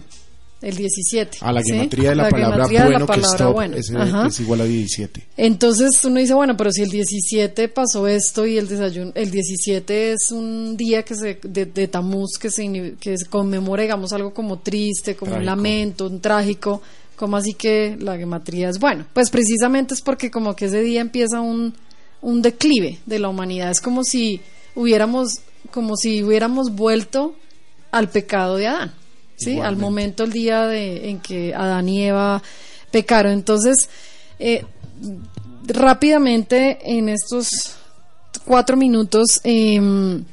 el 0.62 0.76
17. 0.76 1.38
A 1.40 1.52
la 1.52 1.62
gematría 1.62 2.10
de 2.10 2.16
la, 2.16 2.28
palabra 2.28 2.66
bueno, 2.66 3.06
que 3.06 3.20
stop 3.20 3.60
Es, 3.74 4.40
igual 4.40 4.60
a 4.60 4.64
17. 4.64 5.28
Entonces 5.36 6.04
uno 6.04 6.20
dice, 6.20 6.34
bueno, 6.34 6.56
pero 6.56 6.70
si 6.70 6.82
el 6.82 6.90
17 6.90 7.68
pasó 7.68 8.06
esto 8.06 8.46
y 8.46 8.58
el 8.58 8.68
desayuno, 8.68 9.12
el 9.14 9.30
17 9.30 10.12
es 10.12 10.30
un 10.30 10.76
día 10.76 11.02
que 11.02 11.16
se, 11.16 11.38
de, 11.42 11.66
de 11.66 11.88
Tamuz 11.88 12.38
que 12.40 12.50
se, 12.50 12.94
que 13.00 13.18
se 13.18 13.26
conmemora, 13.26 13.82
digamos, 13.82 14.12
algo 14.12 14.32
como 14.32 14.60
triste, 14.60 15.16
como 15.16 15.34
un 15.34 15.44
lamento, 15.44 16.06
un 16.06 16.20
trágico, 16.20 16.80
como 17.16 17.36
así 17.36 17.54
que 17.54 17.96
la 17.98 18.16
gematría 18.16 18.68
es 18.68 18.78
bueno? 18.78 19.04
Pues 19.12 19.30
precisamente 19.30 19.94
es 19.94 20.00
porque 20.00 20.30
como 20.30 20.54
que 20.54 20.66
ese 20.66 20.80
día 20.80 21.00
empieza 21.00 21.40
un, 21.40 21.74
un 22.20 22.40
declive 22.40 23.00
de 23.04 23.18
la 23.18 23.28
humanidad, 23.28 23.70
es 23.70 23.80
como 23.80 24.04
si 24.04 24.40
hubiéramos, 24.76 25.40
como 25.72 25.96
si 25.96 26.22
hubiéramos 26.22 26.74
vuelto 26.74 27.34
al 27.90 28.08
pecado 28.08 28.56
de 28.56 28.68
Adán. 28.68 28.92
¿Sí? 29.42 29.60
Al 29.60 29.76
momento, 29.76 30.24
el 30.24 30.32
día 30.32 30.66
de, 30.66 31.10
en 31.10 31.20
que 31.20 31.54
Adán 31.54 31.88
y 31.88 32.04
Eva 32.04 32.42
pecaron. 32.90 33.32
Entonces, 33.32 33.88
eh, 34.38 34.64
rápidamente, 35.66 36.78
en 36.84 37.08
estos 37.08 37.76
cuatro 38.44 38.76
minutos, 38.76 39.40
em, 39.44 40.24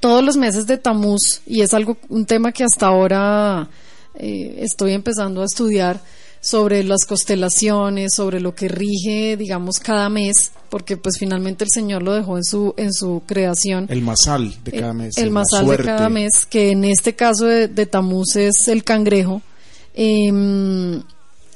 todos 0.00 0.24
los 0.24 0.36
meses 0.36 0.66
de 0.66 0.78
Tamuz, 0.78 1.42
y 1.46 1.60
es 1.60 1.74
algo, 1.74 1.96
un 2.08 2.24
tema 2.26 2.52
que 2.52 2.64
hasta 2.64 2.86
ahora 2.86 3.68
eh, 4.14 4.56
estoy 4.60 4.92
empezando 4.92 5.42
a 5.42 5.44
estudiar, 5.44 6.00
sobre 6.40 6.82
las 6.84 7.04
constelaciones, 7.06 8.14
sobre 8.14 8.40
lo 8.40 8.54
que 8.54 8.68
rige, 8.68 9.36
digamos, 9.36 9.78
cada 9.78 10.08
mes, 10.08 10.52
porque 10.70 10.96
pues 10.96 11.16
finalmente 11.18 11.64
el 11.64 11.70
Señor 11.70 12.02
lo 12.02 12.14
dejó 12.14 12.36
en 12.36 12.44
su 12.44 12.74
en 12.76 12.92
su 12.92 13.22
creación. 13.26 13.86
El 13.90 14.02
masal 14.02 14.54
de 14.64 14.72
cada 14.72 14.92
mes. 14.94 15.18
El, 15.18 15.30
masal 15.30 15.66
de 15.66 15.76
cada 15.76 16.08
mes, 16.08 16.46
que 16.48 16.70
en 16.70 16.84
este 16.84 17.14
caso 17.14 17.44
de, 17.44 17.86
Tamuz 17.86 18.36
es 18.36 18.68
el 18.68 18.84
cangrejo. 18.84 19.42
Em, 19.92 21.02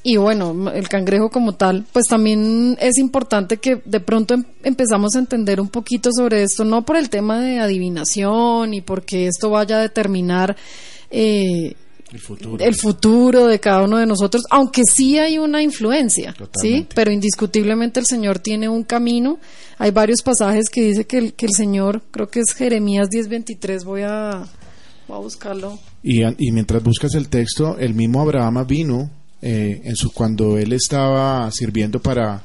y 0.02 0.16
bueno, 0.18 0.70
el 0.70 0.86
cangrejo 0.88 1.30
como 1.30 1.54
tal, 1.54 1.86
pues 1.90 2.06
también 2.06 2.76
es 2.78 2.98
importante 2.98 3.56
que 3.56 3.80
de 3.86 4.00
pronto 4.00 4.34
em, 4.34 4.44
empezamos 4.62 5.14
a 5.14 5.18
entender 5.18 5.62
un 5.62 5.68
poquito 5.68 6.10
sobre 6.12 6.42
esto, 6.42 6.62
no 6.64 6.84
por 6.84 6.96
el 6.96 7.08
tema 7.08 7.40
de 7.40 7.58
adivinación 7.58 8.74
y 8.74 8.82
porque 8.82 9.28
esto 9.28 9.48
vaya 9.48 9.78
a 9.78 9.80
determinar 9.80 10.56
eh, 11.10 11.74
El 12.14 12.20
futuro. 12.20 12.64
el 12.64 12.74
futuro 12.76 13.46
de 13.48 13.58
cada 13.58 13.82
uno 13.82 13.98
de 13.98 14.06
nosotros, 14.06 14.44
aunque 14.48 14.82
sí 14.84 15.18
hay 15.18 15.38
una 15.38 15.60
influencia, 15.62 16.32
¿sí? 16.60 16.86
Pero 16.94 17.10
indiscutiblemente 17.10 17.98
el 17.98 18.06
Señor 18.06 18.38
tiene 18.38 18.68
un 18.68 18.84
camino. 18.84 19.40
Hay 19.78 19.90
varios 19.90 20.22
pasajes 20.22 20.70
que 20.70 20.82
dice 20.82 21.06
que 21.06 21.18
el, 21.18 21.34
que 21.34 21.46
el 21.46 21.52
Señor, 21.52 22.02
creo 22.12 22.28
que 22.28 22.38
es 22.38 22.52
Jeremías 22.54 23.08
10:23, 23.10 23.84
voy 23.84 24.02
a, 24.02 24.46
voy 25.08 25.16
a 25.16 25.20
buscarlo. 25.20 25.80
Y 26.04 26.52
mientras 26.52 26.84
buscas 26.84 27.14
el 27.16 27.28
texto, 27.28 27.76
el 27.78 27.94
mismo 27.94 28.20
Abraham 28.20 28.64
vino 28.64 29.10
eh, 29.42 29.82
en 29.84 29.96
su 29.96 30.12
cuando 30.12 30.56
él 30.56 30.72
estaba 30.72 31.50
sirviendo 31.50 32.00
para 32.00 32.42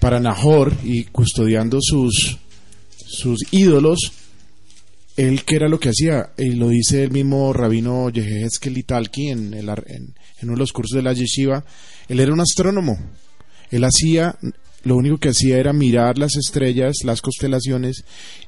para 0.00 0.18
Nahor 0.18 0.72
y 0.82 1.04
custodiando 1.04 1.78
sus 1.82 2.38
sus 3.06 3.38
ídolos. 3.52 4.12
Él 5.20 5.44
qué 5.44 5.56
era 5.56 5.68
lo 5.68 5.78
que 5.78 5.90
hacía 5.90 6.30
y 6.38 6.52
lo 6.52 6.70
dice 6.70 7.02
el 7.02 7.10
mismo 7.10 7.52
rabino 7.52 8.08
Yehezkel 8.08 8.78
Italki 8.78 9.28
en, 9.28 9.52
el 9.52 9.68
en, 9.68 10.14
en 10.38 10.44
uno 10.44 10.52
de 10.52 10.58
los 10.58 10.72
cursos 10.72 10.96
de 10.96 11.02
la 11.02 11.12
yeshiva. 11.12 11.62
Él 12.08 12.20
era 12.20 12.32
un 12.32 12.40
astrónomo. 12.40 12.98
Él 13.70 13.84
hacía 13.84 14.38
lo 14.82 14.96
único 14.96 15.18
que 15.18 15.28
hacía 15.28 15.58
era 15.58 15.74
mirar 15.74 16.16
las 16.16 16.36
estrellas, 16.36 17.04
las 17.04 17.20
constelaciones 17.20 18.04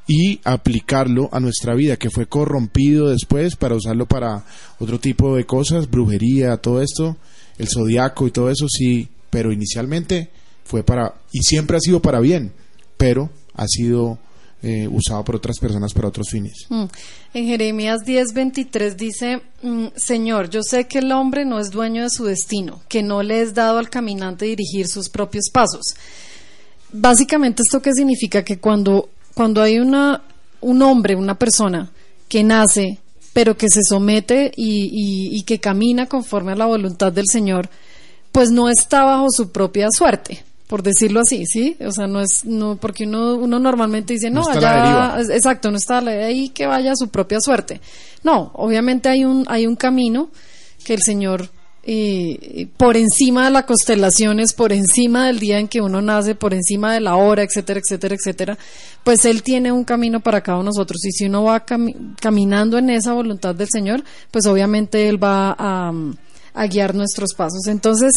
y 0.07 0.41
aplicarlo 0.45 1.29
a 1.31 1.41
nuestra 1.41 1.75
vida, 1.75 1.99
que 1.99 2.09
fue 2.09 2.25
corrompido 2.25 3.11
después 3.11 3.57
para 3.57 3.75
usarlo 3.75 4.07
para 4.07 4.47
otro 4.79 4.99
tipo 4.99 5.37
de 5.37 5.45
cosas, 5.45 5.91
brujería, 5.91 6.57
todo 6.57 6.81
esto, 6.81 7.19
el 7.59 7.69
zodiaco 7.69 8.27
y 8.27 8.31
todo 8.31 8.51
eso, 8.51 8.67
sí, 8.67 9.09
pero 9.29 9.53
inicialmente 9.53 10.31
fue 10.65 10.83
para, 10.83 11.17
y 11.33 11.43
siempre 11.43 11.77
ha 11.77 11.81
sido 11.81 12.01
para 12.01 12.21
bien, 12.21 12.53
pero 12.97 13.29
ha 13.53 13.67
sido 13.69 14.19
eh, 14.63 14.87
usado 14.89 15.25
por 15.25 15.37
otras 15.37 15.59
personas 15.59 15.93
para 15.93 16.09
otros 16.09 16.29
fines. 16.31 16.67
Mm. 16.69 16.85
En 17.35 17.47
Jeremías 17.47 18.01
10:23 18.07 18.95
dice, 18.97 19.43
mm, 19.63 19.87
Señor, 19.97 20.51
yo 20.51 20.63
sé 20.63 20.87
que 20.87 20.99
el 20.99 21.11
hombre 21.13 21.45
no 21.45 21.59
es 21.59 21.71
dueño 21.71 22.03
de 22.05 22.11
su 22.11 22.25
destino, 22.25 22.81
que 22.89 23.03
no 23.03 23.23
le 23.23 23.43
es 23.43 23.55
dado 23.55 23.79
al 23.79 23.91
caminante 23.91 24.45
dirigir 24.47 24.87
sus 24.89 25.09
propios 25.09 25.51
pasos. 25.53 25.83
Básicamente 26.93 27.63
esto 27.67 27.81
qué 27.81 27.93
significa 27.93 28.45
que 28.45 28.59
cuando, 28.59 29.09
cuando 29.35 29.63
hay 29.63 29.79
una, 29.79 30.23
un 30.61 30.83
hombre, 30.83 31.17
una 31.17 31.39
persona 31.39 31.91
que 32.29 32.45
nace, 32.45 32.99
pero 33.33 33.57
que 33.57 33.69
se 33.71 33.81
somete 33.83 34.53
y- 34.57 35.31
y 35.39 35.43
que 35.43 35.59
camina 35.59 36.07
conforme 36.07 36.53
a 36.53 36.57
la 36.57 36.67
voluntad 36.67 37.11
del 37.13 37.27
Señor, 37.31 37.71
pues 38.31 38.51
no 38.51 38.69
está 38.69 39.05
bajo 39.05 39.27
su 39.31 39.51
propia 39.51 39.89
suerte, 39.91 40.45
por 40.73 40.83
decirlo 40.83 41.21
así, 41.21 41.45
¿sí? 41.45 41.77
O 41.87 41.93
sea, 41.93 42.07
no 42.07 42.23
es, 42.23 42.47
no, 42.47 42.77
porque 42.77 43.05
uno, 43.05 43.35
uno 43.35 43.59
normalmente 43.59 44.15
dice, 44.15 44.31
No 44.31 44.41
no, 44.41 44.49
allá, 44.49 45.21
exacto, 45.35 45.71
no 45.71 45.77
está 45.77 46.01
la- 46.01 46.13
ahí 46.13 46.49
que 46.49 46.65
vaya 46.67 46.93
a 46.93 46.97
su 46.97 47.09
propia 47.11 47.41
suerte. 47.43 47.83
No, 48.23 48.53
obviamente 48.55 49.11
hay 49.11 49.27
un, 49.27 49.45
hay 49.49 49.67
un 49.67 49.77
camino 49.77 50.31
que 50.83 50.95
el 50.95 51.03
Señor, 51.03 51.51
eh, 51.85 52.69
por 52.79 52.97
encima 52.97 53.45
de 53.45 53.51
las 53.51 53.65
constelaciones, 53.65 54.55
por 54.55 54.73
encima 54.73 55.27
del 55.27 55.39
día 55.41 55.59
en 55.59 55.69
que 55.69 55.83
uno 55.83 56.01
nace, 56.01 56.35
por 56.35 56.55
encima 56.55 56.95
de 56.95 57.01
la 57.01 57.17
hora, 57.17 57.43
etcétera, 57.43 57.79
etcétera, 57.85 58.15
etcétera, 58.15 58.59
pues 59.05 59.27
Él 59.27 59.43
tiene 59.43 59.73
un 59.73 59.85
camino 59.85 60.21
para 60.21 60.41
cada 60.41 60.57
uno 60.57 60.71
de 60.71 60.77
nosotros. 60.79 61.05
Y 61.05 61.13
si 61.13 61.27
uno 61.27 61.45
va 61.45 61.67
cami- 61.67 62.17
caminando 62.19 62.79
en 62.79 62.89
esa 62.89 63.13
voluntad 63.13 63.55
del 63.55 63.69
Señor, 63.71 64.03
pues 64.31 64.47
obviamente 64.47 65.07
Él 65.11 65.23
va 65.23 65.55
a, 65.59 65.93
a 66.55 66.67
guiar 66.67 66.95
nuestros 66.95 67.35
pasos. 67.35 67.67
Entonces, 67.67 68.13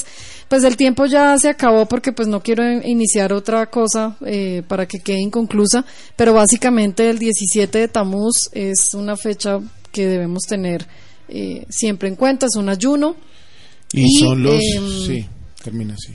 pues 0.49 0.63
el 0.63 0.75
tiempo 0.77 1.05
ya 1.05 1.37
se 1.37 1.49
acabó 1.49 1.85
porque 1.87 2.11
pues 2.11 2.27
no 2.27 2.41
quiero 2.41 2.69
in- 2.69 2.85
iniciar 2.87 3.31
otra 3.33 3.65
cosa 3.67 4.17
eh, 4.25 4.61
para 4.67 4.87
que 4.87 4.99
quede 4.99 5.19
inconclusa, 5.21 5.85
pero 6.15 6.33
básicamente 6.33 7.09
el 7.09 7.17
17 7.19 7.77
de 7.77 7.87
Tamuz 7.87 8.49
es 8.51 8.93
una 8.93 9.15
fecha 9.15 9.59
que 9.91 10.05
debemos 10.07 10.43
tener 10.43 10.85
eh, 11.29 11.65
siempre 11.69 12.09
en 12.09 12.15
cuenta, 12.15 12.45
es 12.47 12.55
un 12.55 12.69
ayuno. 12.69 13.15
Y, 13.93 14.03
Y, 14.05 14.19
son 14.19 14.43
los... 14.43 14.61
em, 14.75 15.05
sí, 15.07 15.25
termina 15.63 15.93
así. 15.93 16.13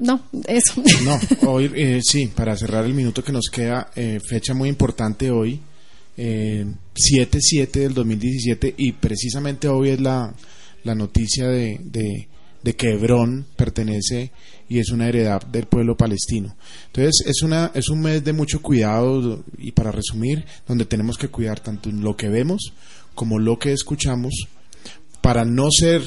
No, 0.00 0.22
eso. 0.48 0.82
No, 1.04 1.18
hoy 1.50 1.70
eh, 1.76 2.00
sí, 2.02 2.26
para 2.26 2.56
cerrar 2.56 2.84
el 2.86 2.94
minuto 2.94 3.22
que 3.22 3.32
nos 3.32 3.48
queda, 3.50 3.90
eh, 3.94 4.18
fecha 4.26 4.54
muy 4.54 4.68
importante 4.68 5.30
hoy, 5.30 5.60
eh, 6.16 6.64
7-7 6.94 7.70
del 7.70 7.94
2017, 7.94 8.74
y 8.76 8.92
precisamente 8.92 9.68
hoy 9.68 9.90
es 9.90 10.00
la, 10.00 10.34
la 10.84 10.94
noticia 10.94 11.48
de, 11.48 11.80
de, 12.62 12.74
que 12.74 12.92
Hebrón 12.92 13.46
pertenece 13.56 14.32
y 14.68 14.78
es 14.78 14.90
una 14.90 15.08
heredad 15.08 15.42
del 15.46 15.66
pueblo 15.66 15.96
palestino. 15.96 16.56
Entonces, 16.86 17.24
es, 17.26 17.42
una, 17.42 17.70
es 17.74 17.88
un 17.88 18.00
mes 18.00 18.22
de 18.24 18.32
mucho 18.32 18.62
cuidado, 18.62 19.44
y 19.58 19.72
para 19.72 19.90
resumir, 19.90 20.44
donde 20.66 20.84
tenemos 20.84 21.16
que 21.16 21.28
cuidar 21.28 21.60
tanto 21.60 21.90
lo 21.90 22.16
que 22.16 22.28
vemos 22.28 22.72
como 23.14 23.38
lo 23.38 23.58
que 23.58 23.72
escuchamos, 23.72 24.32
para 25.20 25.44
no 25.44 25.68
ser 25.70 26.02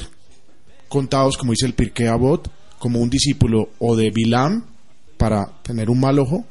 contados, 0.88 1.36
como 1.36 1.52
dice 1.52 1.66
el 1.66 1.74
Pirkei 1.74 2.06
Avot, 2.06 2.50
como 2.78 3.00
un 3.00 3.10
discípulo 3.10 3.70
o 3.78 3.96
de 3.96 4.10
Bilam 4.10 4.64
para 5.16 5.46
tener 5.62 5.90
un 5.90 6.00
mal 6.00 6.18
ojo, 6.18 6.44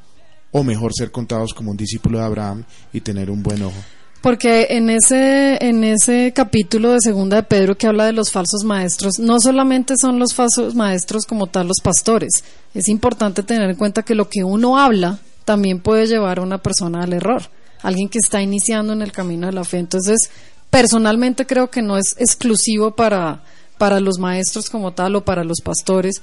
o 0.52 0.64
mejor 0.64 0.92
ser 0.94 1.12
contados 1.12 1.54
como 1.54 1.72
un 1.72 1.78
discípulo 1.78 2.20
de 2.20 2.26
Abraham 2.26 2.64
y 2.94 3.02
tener 3.02 3.30
un 3.30 3.44
buen 3.44 3.62
ojo. 3.64 3.82
Porque 4.24 4.68
en 4.70 4.90
ese, 4.90 5.58
en 5.68 5.84
ese 5.84 6.32
capítulo 6.34 6.94
de 6.94 7.02
Segunda 7.02 7.36
de 7.36 7.44
Pedro 7.44 7.78
que 7.78 7.88
habla 7.88 8.06
de 8.06 8.14
los 8.14 8.32
falsos 8.32 8.64
maestros, 8.64 9.20
no 9.20 9.38
solamente 9.42 9.96
son 10.00 10.18
los 10.18 10.34
falsos 10.34 10.76
maestros 10.76 11.26
como 11.26 11.48
tal 11.48 11.68
los 11.68 11.82
pastores. 11.84 12.32
Es 12.74 12.88
importante 12.88 13.44
tener 13.44 13.70
en 13.70 13.76
cuenta 13.76 14.04
que 14.04 14.16
lo 14.16 14.30
que 14.30 14.46
uno 14.46 14.80
habla 14.80 15.20
también 15.44 15.82
puede 15.82 16.08
llevar 16.08 16.40
a 16.40 16.42
una 16.42 16.60
persona 16.60 17.04
al 17.04 17.12
error. 17.12 17.42
Alguien 17.82 18.08
que 18.08 18.20
está 18.20 18.42
iniciando 18.42 18.94
en 18.94 19.02
el 19.02 19.12
camino 19.12 19.48
de 19.48 19.52
la 19.52 19.66
fe. 19.66 19.80
Entonces, 19.80 20.30
personalmente 20.70 21.46
creo 21.46 21.70
que 21.70 21.82
no 21.82 21.98
es 21.98 22.16
exclusivo 22.18 22.96
para, 22.96 23.44
para 23.78 24.00
los 24.00 24.20
maestros 24.20 24.70
como 24.70 24.94
tal 24.94 25.18
o 25.18 25.26
para 25.26 25.44
los 25.44 25.60
pastores, 25.60 26.22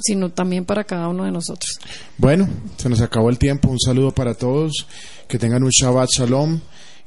sino 0.00 0.30
también 0.30 0.64
para 0.64 0.84
cada 0.84 1.08
uno 1.08 1.26
de 1.26 1.32
nosotros. 1.32 1.78
Bueno, 2.16 2.48
se 2.78 2.88
nos 2.88 3.02
acabó 3.02 3.28
el 3.28 3.36
tiempo. 3.36 3.68
Un 3.68 3.78
saludo 3.78 4.10
para 4.10 4.32
todos. 4.32 4.86
Que 5.28 5.38
tengan 5.38 5.62
un 5.62 5.70
Shabbat 5.70 6.08
Shalom. 6.08 6.58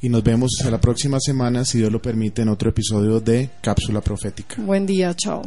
Y 0.02 0.10
nos 0.10 0.24
vemos 0.24 0.52
la 0.70 0.80
próxima 0.80 1.20
semana, 1.20 1.66
si 1.66 1.80
Dios 1.80 1.92
lo 1.92 2.02
permite, 2.02 2.42
en 2.42 2.50
otro 2.50 2.70
episodio 2.70 3.20
de 3.20 3.50
Cápsula 3.62 4.02
Profética. 4.02 4.56
Buen 4.62 4.86
día, 4.86 5.14
chao. 5.16 5.42